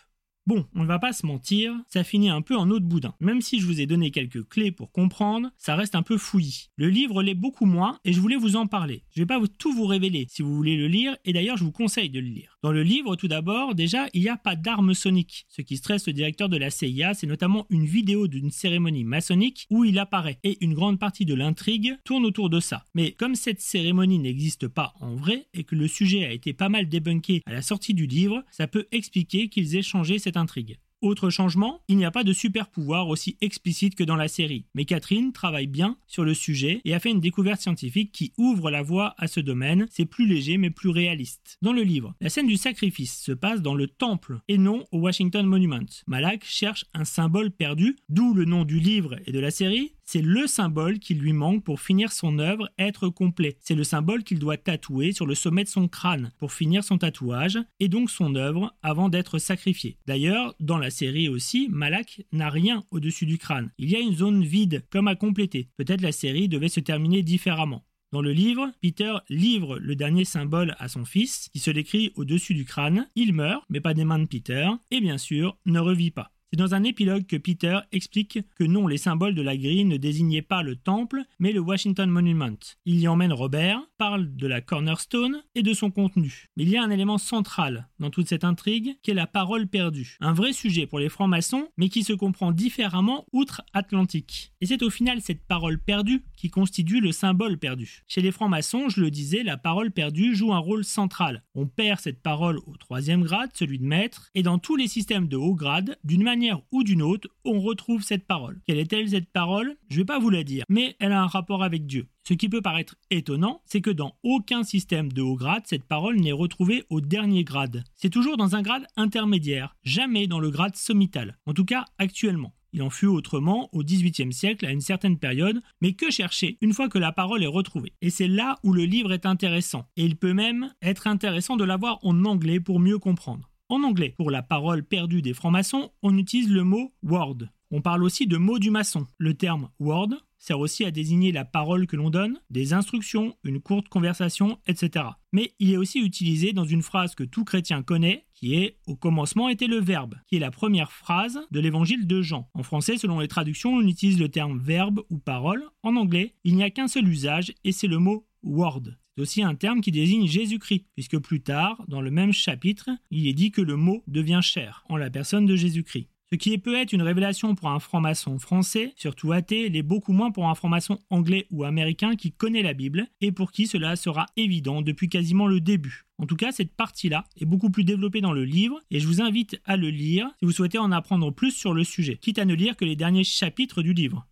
Bon, 0.50 0.66
on 0.74 0.82
ne 0.82 0.88
va 0.88 0.98
pas 0.98 1.14
se 1.14 1.28
mentir, 1.28 1.76
ça 1.90 2.04
finit 2.04 2.32
un 2.32 2.42
peu 2.42 2.58
en 2.58 2.72
eau 2.72 2.80
de 2.80 2.84
boudin. 2.84 3.14
Même 3.20 3.40
si 3.40 3.60
je 3.60 3.68
vous 3.68 3.82
ai 3.82 3.86
donné 3.86 4.10
quelques 4.10 4.50
clés 4.50 4.72
pour 4.72 4.92
comprendre, 4.92 5.52
ça 5.60 5.76
reste 5.76 5.94
un 5.94 6.02
peu 6.02 6.18
fouillis. 6.18 6.72
Le 6.76 6.90
livre 6.90 7.22
l'est 7.22 7.36
beaucoup 7.36 7.68
moins 7.68 8.00
et 8.04 8.14
je 8.14 8.20
voulais 8.20 8.36
vous 8.36 8.56
en 8.56 8.66
parler. 8.66 9.04
Je 9.12 9.22
ne 9.22 9.26
vais 9.26 9.28
pas 9.28 9.40
tout 9.60 9.72
vous 9.72 9.86
révéler 9.86 10.26
si 10.28 10.42
vous 10.42 10.56
voulez 10.56 10.76
le 10.76 10.88
lire 10.88 11.16
et 11.24 11.34
d'ailleurs 11.34 11.58
je 11.58 11.64
vous 11.64 11.72
conseille 11.72 12.10
de 12.10 12.20
le 12.20 12.26
lire. 12.26 12.58
Dans 12.64 12.72
le 12.72 12.82
livre, 12.82 13.16
tout 13.16 13.28
d'abord, 13.28 13.76
déjà, 13.76 14.08
il 14.16 14.22
n'y 14.22 14.28
a 14.28 14.38
pas 14.38 14.56
d'armes 14.56 14.96
soniques. 14.96 15.46
Ce 15.50 15.62
qui 15.62 15.78
stresse 15.78 16.08
le 16.08 16.14
directeur 16.14 16.50
de 16.50 16.58
la 16.58 16.72
CIA, 16.72 17.14
c'est 17.14 17.28
notamment 17.28 17.68
une 17.70 17.86
vidéo 17.86 18.28
d'une 18.28 18.50
cérémonie 18.50 19.04
maçonnique 19.04 19.68
où 19.70 19.86
il 19.86 20.00
apparaît 20.00 20.40
et 20.44 20.58
une 20.66 20.74
grande 20.74 20.98
partie 20.98 21.26
de 21.26 21.36
l'intrigue 21.36 21.96
tourne 22.06 22.26
autour 22.26 22.50
de 22.50 22.60
ça. 22.60 22.86
Mais 22.96 23.12
comme 23.12 23.36
cette 23.36 23.62
cérémonie 23.62 24.18
n'existe 24.18 24.68
pas 24.68 24.96
en 25.00 25.14
vrai 25.14 25.46
et 25.54 25.64
que 25.64 25.76
le 25.76 25.88
sujet 25.88 26.26
a 26.26 26.32
été 26.32 26.54
pas 26.54 26.70
mal 26.70 26.90
débunké 26.90 27.44
à 27.46 27.54
la 27.54 27.62
sortie 27.62 27.94
du 27.94 28.08
livre, 28.08 28.44
ça 28.50 28.66
peut 28.66 28.88
expliquer 28.92 29.48
qu'ils 29.48 29.76
aient 29.76 29.84
changé 29.84 30.18
cette 30.18 30.39
intrigue. 30.40 30.80
Autre 31.02 31.30
changement, 31.30 31.80
il 31.88 31.96
n'y 31.96 32.04
a 32.04 32.12
pas 32.12 32.26
de 32.26 32.34
super 32.34 32.68
pouvoir 32.68 33.08
aussi 33.08 33.38
explicite 33.40 33.96
que 33.96 34.04
dans 34.04 34.18
la 34.18 34.28
série, 34.28 34.66
mais 34.76 34.84
Catherine 34.84 35.32
travaille 35.32 35.68
bien 35.68 35.98
sur 36.08 36.26
le 36.26 36.34
sujet 36.34 36.82
et 36.84 36.94
a 36.94 37.00
fait 37.00 37.12
une 37.12 37.22
découverte 37.22 37.62
scientifique 37.62 38.12
qui 38.12 38.34
ouvre 38.38 38.70
la 38.70 38.82
voie 38.82 39.16
à 39.18 39.28
ce 39.28 39.40
domaine, 39.40 39.88
c'est 39.92 40.04
plus 40.04 40.28
léger 40.28 40.58
mais 40.58 40.72
plus 40.72 40.90
réaliste. 40.90 41.58
Dans 41.62 41.72
le 41.72 41.84
livre, 41.84 42.16
la 42.20 42.30
scène 42.30 42.48
du 42.48 42.58
sacrifice 42.58 43.18
se 43.22 43.32
passe 43.32 43.62
dans 43.62 43.76
le 43.76 43.88
temple 43.88 44.42
et 44.50 44.58
non 44.58 44.86
au 44.92 45.00
Washington 45.00 45.46
Monument. 45.46 45.86
Malak 46.06 46.44
cherche 46.44 46.84
un 46.94 47.06
symbole 47.06 47.52
perdu, 47.52 47.96
d'où 48.10 48.34
le 48.34 48.44
nom 48.44 48.66
du 48.66 48.80
livre 48.82 49.16
et 49.26 49.32
de 49.32 49.40
la 49.40 49.52
série, 49.52 49.94
c'est 50.12 50.24
le 50.24 50.48
symbole 50.48 50.98
qui 50.98 51.14
lui 51.14 51.34
manque 51.34 51.64
pour 51.64 51.82
finir 51.82 52.12
son 52.12 52.40
œuvre, 52.40 52.68
être 52.80 53.10
complet. 53.10 53.58
C'est 53.60 53.76
le 53.76 53.84
symbole 53.84 54.24
qu'il 54.24 54.40
doit 54.40 54.58
tatouer 54.58 55.12
sur 55.12 55.28
le 55.28 55.36
sommet 55.36 55.64
de 55.64 55.70
son 55.70 55.88
crâne 55.88 56.32
pour 56.40 56.52
finir 56.52 56.84
son 56.84 56.98
tatouage 56.98 57.60
et 57.80 57.90
donc 57.90 58.10
son 58.10 58.34
œuvre 58.34 58.74
avant 58.82 59.10
d'être 59.10 59.38
sacrifié. 59.38 59.98
D'ailleurs, 60.08 60.56
dans 60.60 60.80
la 60.80 60.90
série 60.90 61.30
aussi, 61.30 61.68
Malak 61.70 62.24
n'a 62.32 62.50
rien 62.50 62.84
au-dessus 62.90 63.28
du 63.28 63.38
crâne. 63.38 63.72
Il 63.78 63.92
y 63.92 63.96
a 63.96 64.00
une 64.00 64.16
zone 64.16 64.44
vide 64.44 64.84
comme 64.90 65.08
à 65.08 65.14
compléter. 65.14 65.70
Peut-être 65.78 66.02
la 66.02 66.12
série 66.12 66.50
devait 66.50 66.70
se 66.70 66.80
terminer 66.80 67.22
différemment. 67.22 67.86
Dans 68.12 68.24
le 68.24 68.34
livre, 68.34 68.72
Peter 68.82 69.14
livre 69.30 69.78
le 69.78 69.96
dernier 69.96 70.26
symbole 70.26 70.76
à 70.80 70.88
son 70.88 71.06
fils, 71.06 71.50
qui 71.54 71.60
se 71.60 71.70
l'écrit 71.70 72.14
au-dessus 72.16 72.56
du 72.56 72.66
crâne. 72.66 73.08
Il 73.14 73.32
meurt, 73.32 73.64
mais 73.70 73.80
pas 73.80 73.94
des 73.94 74.06
mains 74.06 74.18
de 74.18 74.26
Peter, 74.26 74.70
et 74.90 75.02
bien 75.02 75.20
sûr, 75.20 75.56
ne 75.68 75.80
revit 75.80 76.10
pas. 76.10 76.32
C'est 76.52 76.58
dans 76.58 76.74
un 76.74 76.84
épilogue 76.84 77.28
que 77.28 77.36
Peter 77.36 77.78
explique 77.92 78.40
que 78.56 78.64
non, 78.64 78.88
les 78.88 78.98
symboles 78.98 79.36
de 79.36 79.44
la 79.44 79.56
grille 79.56 79.86
ne 79.86 79.98
désignaient 79.98 80.42
pas 80.42 80.64
le 80.64 80.76
temple, 80.76 81.22
mais 81.38 81.52
le 81.52 81.60
Washington 81.60 82.10
Monument. 82.10 82.58
Il 82.86 83.00
y 83.00 83.08
emmène 83.08 83.34
Robert, 83.34 83.80
parle 84.00 84.36
de 84.36 84.48
la 84.48 84.60
cornerstone 84.60 85.44
et 85.54 85.62
de 85.62 85.74
son 85.74 85.92
contenu. 85.92 86.48
Mais 86.58 86.64
il 86.64 86.70
y 86.70 86.78
a 86.78 86.84
un 86.84 86.90
élément 86.90 87.20
central 87.20 87.88
dans 88.00 88.10
toute 88.10 88.30
cette 88.30 88.44
intrigue 88.44 88.98
qui 89.04 89.12
est 89.12 89.14
la 89.14 89.28
parole 89.28 89.68
perdue. 89.68 90.18
Un 90.22 90.34
vrai 90.34 90.52
sujet 90.52 90.88
pour 90.88 90.98
les 90.98 91.10
francs-maçons, 91.10 91.68
mais 91.78 91.90
qui 91.90 92.04
se 92.04 92.14
comprend 92.14 92.52
différemment 92.52 93.26
outre-Atlantique. 93.32 94.52
Et 94.60 94.66
c'est 94.66 94.82
au 94.82 94.90
final 94.90 95.22
cette 95.22 95.46
parole 95.46 95.80
perdue 95.80 96.24
qui 96.36 96.50
constitue 96.50 97.00
le 97.00 97.12
symbole 97.12 97.60
perdu. 97.60 98.02
Chez 98.08 98.22
les 98.22 98.32
francs-maçons, 98.32 98.90
je 98.90 99.02
le 99.02 99.12
disais, 99.12 99.44
la 99.44 99.58
parole 99.58 99.92
perdue 99.92 100.36
joue 100.36 100.54
un 100.54 100.58
rôle 100.58 100.84
central. 100.84 101.44
On 101.54 101.68
perd 101.68 102.00
cette 102.00 102.24
parole 102.24 102.58
au 102.66 102.76
troisième 102.78 103.22
grade, 103.22 103.52
celui 103.54 103.78
de 103.78 103.86
maître, 103.86 104.32
et 104.34 104.42
dans 104.42 104.58
tous 104.58 104.78
les 104.78 104.88
systèmes 104.88 105.28
de 105.28 105.38
haut 105.38 105.54
grade, 105.54 106.00
d'une 106.04 106.24
manière 106.24 106.39
ou 106.72 106.84
d'une 106.84 107.02
autre, 107.02 107.28
on 107.46 107.60
retrouve 107.60 108.04
cette 108.04 108.26
parole. 108.26 108.62
Quelle 108.66 108.80
est-elle 108.80 109.10
cette 109.10 109.32
parole? 109.32 109.76
Je 109.90 109.96
ne 109.96 110.02
vais 110.02 110.06
pas 110.06 110.20
vous 110.20 110.30
la 110.30 110.44
dire, 110.44 110.64
mais 110.70 110.96
elle 111.00 111.12
a 111.12 111.22
un 111.22 111.28
rapport 111.28 111.64
avec 111.64 111.86
Dieu. 111.86 112.08
Ce 112.28 112.34
qui 112.34 112.48
peut 112.48 112.62
paraître 112.62 112.96
étonnant, 113.10 113.62
c'est 113.66 113.82
que 113.82 113.90
dans 113.90 114.16
aucun 114.24 114.64
système 114.64 115.12
de 115.12 115.22
haut 115.22 115.36
grade, 115.36 115.64
cette 115.66 115.86
parole 115.86 116.18
n'est 116.18 116.32
retrouvée 116.32 116.84
au 116.90 117.02
dernier 117.02 117.44
grade. 117.44 117.84
C'est 117.96 118.10
toujours 118.10 118.38
dans 118.38 118.56
un 118.56 118.62
grade 118.62 118.86
intermédiaire, 118.96 119.76
jamais 119.84 120.28
dans 120.28 120.40
le 120.40 120.52
grade 120.52 120.76
sommital, 120.76 121.38
en 121.46 121.54
tout 121.54 121.66
cas 121.66 121.86
actuellement. 121.98 122.54
Il 122.72 122.84
en 122.84 122.92
fut 122.92 123.08
autrement 123.08 123.68
au 123.74 123.84
XVIIIe 123.84 124.32
siècle 124.32 124.66
à 124.66 124.72
une 124.72 124.82
certaine 124.82 125.18
période, 125.18 125.62
mais 125.82 125.94
que 125.94 126.12
chercher 126.12 126.58
une 126.62 126.74
fois 126.74 126.88
que 126.88 127.00
la 127.00 127.12
parole 127.12 127.44
est 127.44 127.48
retrouvée? 127.48 127.94
Et 128.02 128.12
c'est 128.12 128.28
là 128.28 128.60
où 128.64 128.74
le 128.74 128.86
livre 128.86 129.12
est 129.12 129.26
intéressant, 129.26 129.88
et 129.98 130.06
il 130.06 130.16
peut 130.16 130.34
même 130.34 130.72
être 130.82 131.08
intéressant 131.08 131.58
de 131.58 131.64
l'avoir 131.64 131.98
en 132.04 132.26
anglais 132.26 132.60
pour 132.60 132.80
mieux 132.80 133.00
comprendre. 133.00 133.49
En 133.72 133.84
anglais, 133.84 134.10
pour 134.10 134.32
la 134.32 134.42
parole 134.42 134.84
perdue 134.84 135.22
des 135.22 135.36
francs-maçons, 135.36 135.92
on 136.02 136.18
utilise 136.18 136.50
le 136.50 136.64
mot 136.64 136.92
word. 137.04 137.38
On 137.70 137.82
parle 137.82 138.04
aussi 138.04 138.26
de 138.26 138.36
mot 138.36 138.58
du 138.58 138.72
maçon. 138.72 139.06
Le 139.20 139.36
terme 139.36 139.70
word 139.80 140.10
sert 140.40 140.60
aussi 140.60 140.86
à 140.86 140.92
désigner 140.92 141.32
la 141.32 141.46
parole 141.46 141.86
que 141.86 141.96
l'on 141.96 142.10
donne, 142.10 142.40
des 142.50 142.74
instructions, 142.74 143.38
une 143.44 143.62
courte 143.62 143.88
conversation, 143.88 144.58
etc. 144.66 145.06
Mais 145.34 145.54
il 145.60 145.72
est 145.72 145.78
aussi 145.78 146.00
utilisé 146.00 146.52
dans 146.52 146.64
une 146.64 146.82
phrase 146.82 147.14
que 147.14 147.24
tout 147.24 147.44
chrétien 147.44 147.84
connaît, 147.84 148.26
qui 148.34 148.56
est 148.56 148.80
Au 148.88 148.96
commencement 148.96 149.50
était 149.50 149.68
le 149.68 149.80
verbe, 149.80 150.16
qui 150.26 150.38
est 150.38 150.40
la 150.40 150.50
première 150.50 150.92
phrase 150.92 151.40
de 151.52 151.60
l'évangile 151.60 152.08
de 152.08 152.24
Jean. 152.24 152.50
En 152.56 152.64
français, 152.64 152.98
selon 152.98 153.20
les 153.20 153.28
traductions, 153.28 153.76
on 153.76 153.88
utilise 153.88 154.18
le 154.18 154.30
terme 154.30 154.58
verbe 154.58 155.04
ou 155.12 155.20
parole. 155.20 155.64
En 155.84 155.96
anglais, 155.96 156.34
il 156.44 156.56
n'y 156.56 156.64
a 156.64 156.72
qu'un 156.72 156.88
seul 156.88 157.08
usage 157.08 157.54
et 157.64 157.72
c'est 157.72 157.86
le 157.86 158.00
mot 158.00 158.26
word 158.42 158.96
aussi 159.20 159.44
un 159.44 159.56
terme 159.56 159.82
qui 159.82 159.92
désigne 159.92 160.28
Jésus-Christ, 160.28 160.86
puisque 160.96 161.20
plus 161.20 161.42
tard, 161.42 161.84
dans 161.88 162.02
le 162.02 162.12
même 162.12 162.34
chapitre, 162.34 162.90
il 163.12 163.28
est 163.28 163.34
dit 163.34 163.52
que 163.52 163.62
le 163.62 163.76
mot 163.76 164.04
devient 164.08 164.42
chair 164.42 164.84
en 164.90 164.98
la 164.98 165.10
personne 165.10 165.46
de 165.46 165.56
Jésus-Christ. 165.56 166.08
Ce 166.32 166.36
qui 166.36 166.56
peut 166.60 166.76
être 166.76 166.94
une 166.94 167.02
révélation 167.02 167.56
pour 167.56 167.70
un 167.70 167.80
franc-maçon 167.80 168.38
français, 168.38 168.94
surtout 168.96 169.32
athée, 169.32 169.68
l'est 169.68 169.82
beaucoup 169.82 170.14
moins 170.14 170.30
pour 170.30 170.48
un 170.48 170.54
franc-maçon 170.54 171.00
anglais 171.10 171.48
ou 171.50 171.64
américain 171.64 172.16
qui 172.16 172.32
connaît 172.32 172.62
la 172.62 172.76
Bible 172.76 173.08
et 173.20 173.32
pour 173.32 173.52
qui 173.52 173.66
cela 173.66 173.96
sera 173.96 174.28
évident 174.38 174.84
depuis 174.84 175.10
quasiment 175.10 175.48
le 175.48 175.60
début. 175.60 176.06
En 176.20 176.28
tout 176.28 176.36
cas, 176.36 176.52
cette 176.52 176.76
partie-là 176.76 177.24
est 177.42 177.46
beaucoup 177.46 177.72
plus 177.72 177.84
développée 177.84 178.22
dans 178.22 178.34
le 178.34 178.46
livre 178.46 178.80
et 178.92 179.00
je 179.00 179.08
vous 179.08 179.22
invite 179.22 179.60
à 179.66 179.76
le 179.76 179.90
lire 179.90 180.30
si 180.38 180.46
vous 180.46 180.52
souhaitez 180.52 180.78
en 180.78 180.92
apprendre 180.92 181.32
plus 181.32 181.52
sur 181.52 181.74
le 181.74 181.84
sujet, 181.84 182.18
quitte 182.18 182.38
à 182.38 182.46
ne 182.46 182.54
lire 182.54 182.78
que 182.78 182.86
les 182.86 182.96
derniers 182.96 183.24
chapitres 183.24 183.82
du 183.82 183.94
livre. 183.94 184.28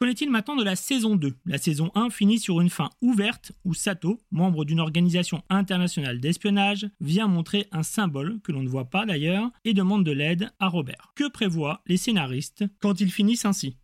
Qu'en 0.00 0.06
est-il 0.06 0.30
maintenant 0.30 0.54
de 0.54 0.62
la 0.62 0.76
saison 0.76 1.16
2 1.16 1.34
La 1.44 1.58
saison 1.58 1.90
1 1.96 2.10
finit 2.10 2.38
sur 2.38 2.60
une 2.60 2.70
fin 2.70 2.88
ouverte 3.02 3.50
où 3.64 3.74
Sato, 3.74 4.20
membre 4.30 4.64
d'une 4.64 4.78
organisation 4.78 5.42
internationale 5.50 6.20
d'espionnage, 6.20 6.88
vient 7.00 7.26
montrer 7.26 7.66
un 7.72 7.82
symbole 7.82 8.40
que 8.44 8.52
l'on 8.52 8.62
ne 8.62 8.68
voit 8.68 8.90
pas 8.90 9.06
d'ailleurs 9.06 9.50
et 9.64 9.74
demande 9.74 10.04
de 10.04 10.12
l'aide 10.12 10.52
à 10.60 10.68
Robert. 10.68 11.12
Que 11.16 11.28
prévoient 11.28 11.82
les 11.86 11.96
scénaristes 11.96 12.64
quand 12.78 13.00
ils 13.00 13.10
finissent 13.10 13.44
ainsi? 13.44 13.76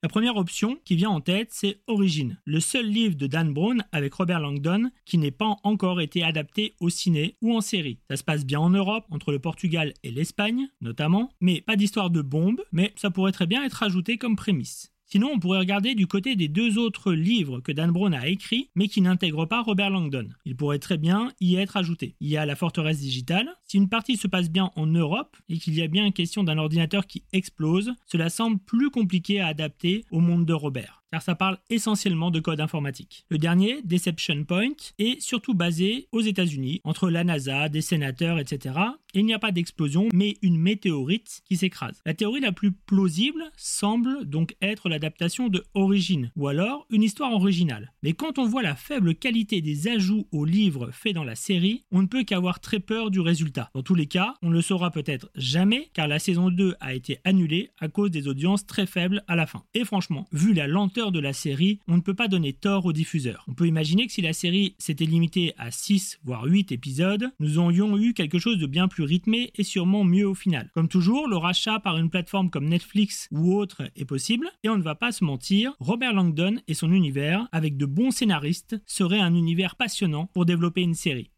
La 0.00 0.08
première 0.08 0.36
option 0.36 0.78
qui 0.84 0.94
vient 0.94 1.10
en 1.10 1.20
tête, 1.20 1.48
c'est 1.50 1.80
Origine, 1.88 2.38
le 2.44 2.60
seul 2.60 2.86
livre 2.86 3.16
de 3.16 3.26
Dan 3.26 3.52
Brown 3.52 3.82
avec 3.90 4.14
Robert 4.14 4.38
Langdon 4.38 4.92
qui 5.06 5.18
n'est 5.18 5.32
pas 5.32 5.56
encore 5.64 6.00
été 6.00 6.22
adapté 6.22 6.76
au 6.78 6.88
ciné 6.88 7.36
ou 7.42 7.56
en 7.56 7.60
série. 7.60 7.98
Ça 8.08 8.16
se 8.16 8.22
passe 8.22 8.46
bien 8.46 8.60
en 8.60 8.70
Europe, 8.70 9.06
entre 9.10 9.32
le 9.32 9.40
Portugal 9.40 9.92
et 10.04 10.12
l'Espagne 10.12 10.68
notamment, 10.80 11.32
mais 11.40 11.62
pas 11.62 11.74
d'histoire 11.74 12.10
de 12.10 12.22
bombe, 12.22 12.62
mais 12.70 12.92
ça 12.94 13.10
pourrait 13.10 13.32
très 13.32 13.48
bien 13.48 13.64
être 13.64 13.82
ajouté 13.82 14.18
comme 14.18 14.36
prémisse. 14.36 14.92
Sinon, 15.10 15.30
on 15.32 15.40
pourrait 15.40 15.60
regarder 15.60 15.94
du 15.94 16.06
côté 16.06 16.36
des 16.36 16.48
deux 16.48 16.76
autres 16.76 17.14
livres 17.14 17.60
que 17.60 17.72
Dan 17.72 17.90
Brown 17.90 18.12
a 18.12 18.28
écrits, 18.28 18.68
mais 18.74 18.88
qui 18.88 19.00
n'intègrent 19.00 19.46
pas 19.46 19.62
Robert 19.62 19.88
Langdon. 19.88 20.28
Il 20.44 20.54
pourrait 20.54 20.78
très 20.78 20.98
bien 20.98 21.32
y 21.40 21.56
être 21.56 21.78
ajouté. 21.78 22.14
Il 22.20 22.28
y 22.28 22.36
a 22.36 22.44
la 22.44 22.56
forteresse 22.56 23.00
digitale. 23.00 23.48
Si 23.64 23.78
une 23.78 23.88
partie 23.88 24.18
se 24.18 24.28
passe 24.28 24.50
bien 24.50 24.70
en 24.76 24.86
Europe 24.86 25.38
et 25.48 25.56
qu'il 25.56 25.74
y 25.74 25.82
a 25.82 25.88
bien 25.88 26.10
question 26.10 26.44
d'un 26.44 26.58
ordinateur 26.58 27.06
qui 27.06 27.24
explose, 27.32 27.94
cela 28.06 28.28
semble 28.28 28.58
plus 28.58 28.90
compliqué 28.90 29.40
à 29.40 29.46
adapter 29.46 30.04
au 30.10 30.20
monde 30.20 30.44
de 30.44 30.52
Robert 30.52 30.97
car 31.10 31.22
ça 31.22 31.34
parle 31.34 31.58
essentiellement 31.70 32.30
de 32.30 32.40
code 32.40 32.60
informatique. 32.60 33.24
Le 33.30 33.38
dernier, 33.38 33.80
Deception 33.82 34.44
Point, 34.44 34.76
est 34.98 35.20
surtout 35.20 35.54
basé 35.54 36.08
aux 36.12 36.20
États-Unis, 36.20 36.80
entre 36.84 37.10
la 37.10 37.24
NASA, 37.24 37.68
des 37.68 37.80
sénateurs, 37.80 38.38
etc. 38.38 38.74
il 39.14 39.24
n'y 39.24 39.34
a 39.34 39.38
pas 39.38 39.52
d'explosion, 39.52 40.08
mais 40.12 40.36
une 40.42 40.58
météorite 40.58 41.42
qui 41.46 41.56
s'écrase. 41.56 42.00
La 42.04 42.14
théorie 42.14 42.40
la 42.40 42.52
plus 42.52 42.72
plausible 42.72 43.50
semble 43.56 44.24
donc 44.24 44.56
être 44.60 44.88
l'adaptation 44.88 45.48
de 45.48 45.64
Origine, 45.74 46.30
ou 46.36 46.48
alors 46.48 46.86
une 46.90 47.02
histoire 47.02 47.32
originale. 47.32 47.92
Mais 48.02 48.12
quand 48.12 48.38
on 48.38 48.46
voit 48.46 48.62
la 48.62 48.74
faible 48.74 49.14
qualité 49.14 49.60
des 49.60 49.88
ajouts 49.88 50.26
aux 50.32 50.44
livres 50.44 50.90
faits 50.92 51.14
dans 51.14 51.24
la 51.24 51.34
série, 51.34 51.84
on 51.90 52.02
ne 52.02 52.06
peut 52.06 52.24
qu'avoir 52.24 52.60
très 52.60 52.80
peur 52.80 53.10
du 53.10 53.20
résultat. 53.20 53.70
Dans 53.74 53.82
tous 53.82 53.94
les 53.94 54.06
cas, 54.06 54.34
on 54.42 54.50
ne 54.50 54.54
le 54.54 54.62
saura 54.62 54.90
peut-être 54.90 55.30
jamais, 55.34 55.90
car 55.94 56.08
la 56.08 56.18
saison 56.18 56.50
2 56.50 56.76
a 56.80 56.94
été 56.94 57.18
annulée 57.24 57.70
à 57.78 57.88
cause 57.88 58.10
des 58.10 58.28
audiences 58.28 58.66
très 58.66 58.86
faibles 58.86 59.22
à 59.26 59.36
la 59.36 59.46
fin. 59.46 59.64
Et 59.74 59.84
franchement, 59.84 60.26
vu 60.32 60.52
la 60.52 60.66
lenteur 60.66 60.97
de 60.98 61.20
la 61.20 61.32
série, 61.32 61.78
on 61.86 61.96
ne 61.96 62.00
peut 62.02 62.14
pas 62.14 62.26
donner 62.26 62.52
tort 62.52 62.84
aux 62.84 62.92
diffuseurs. 62.92 63.44
On 63.46 63.54
peut 63.54 63.68
imaginer 63.68 64.06
que 64.06 64.12
si 64.12 64.20
la 64.20 64.32
série 64.32 64.74
s'était 64.78 65.04
limitée 65.04 65.54
à 65.56 65.70
6 65.70 66.18
voire 66.24 66.44
8 66.44 66.72
épisodes, 66.72 67.30
nous 67.38 67.58
aurions 67.58 67.96
eu 67.96 68.14
quelque 68.14 68.40
chose 68.40 68.58
de 68.58 68.66
bien 68.66 68.88
plus 68.88 69.04
rythmé 69.04 69.52
et 69.54 69.62
sûrement 69.62 70.02
mieux 70.02 70.26
au 70.26 70.34
final. 70.34 70.70
Comme 70.74 70.88
toujours, 70.88 71.28
le 71.28 71.36
rachat 71.36 71.78
par 71.78 71.98
une 71.98 72.10
plateforme 72.10 72.50
comme 72.50 72.68
Netflix 72.68 73.28
ou 73.30 73.54
autre 73.54 73.90
est 73.94 74.04
possible, 74.04 74.50
et 74.64 74.68
on 74.68 74.76
ne 74.76 74.82
va 74.82 74.96
pas 74.96 75.12
se 75.12 75.24
mentir, 75.24 75.74
Robert 75.78 76.12
Langdon 76.12 76.56
et 76.66 76.74
son 76.74 76.90
univers, 76.92 77.48
avec 77.52 77.76
de 77.76 77.86
bons 77.86 78.10
scénaristes, 78.10 78.76
serait 78.84 79.20
un 79.20 79.34
univers 79.34 79.76
passionnant 79.76 80.26
pour 80.34 80.46
développer 80.46 80.82
une 80.82 80.94
série. 80.94 81.30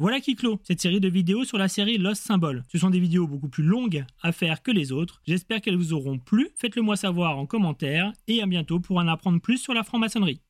Voilà 0.00 0.20
qui 0.20 0.36
clôt 0.36 0.60
cette 0.62 0.80
série 0.80 1.00
de 1.00 1.08
vidéos 1.08 1.44
sur 1.44 1.58
la 1.58 1.66
série 1.66 1.98
Lost 1.98 2.22
Symbol. 2.22 2.62
Ce 2.68 2.78
sont 2.78 2.88
des 2.88 3.00
vidéos 3.00 3.26
beaucoup 3.26 3.48
plus 3.48 3.64
longues 3.64 4.04
à 4.22 4.30
faire 4.30 4.62
que 4.62 4.70
les 4.70 4.92
autres. 4.92 5.20
J'espère 5.26 5.60
qu'elles 5.60 5.76
vous 5.76 5.92
auront 5.92 6.20
plu. 6.20 6.50
Faites-le 6.54 6.82
moi 6.82 6.94
savoir 6.94 7.36
en 7.36 7.46
commentaire 7.46 8.12
et 8.28 8.40
à 8.40 8.46
bientôt 8.46 8.78
pour 8.78 8.98
en 8.98 9.08
apprendre 9.08 9.40
plus 9.40 9.58
sur 9.58 9.74
la 9.74 9.82
franc-maçonnerie. 9.82 10.40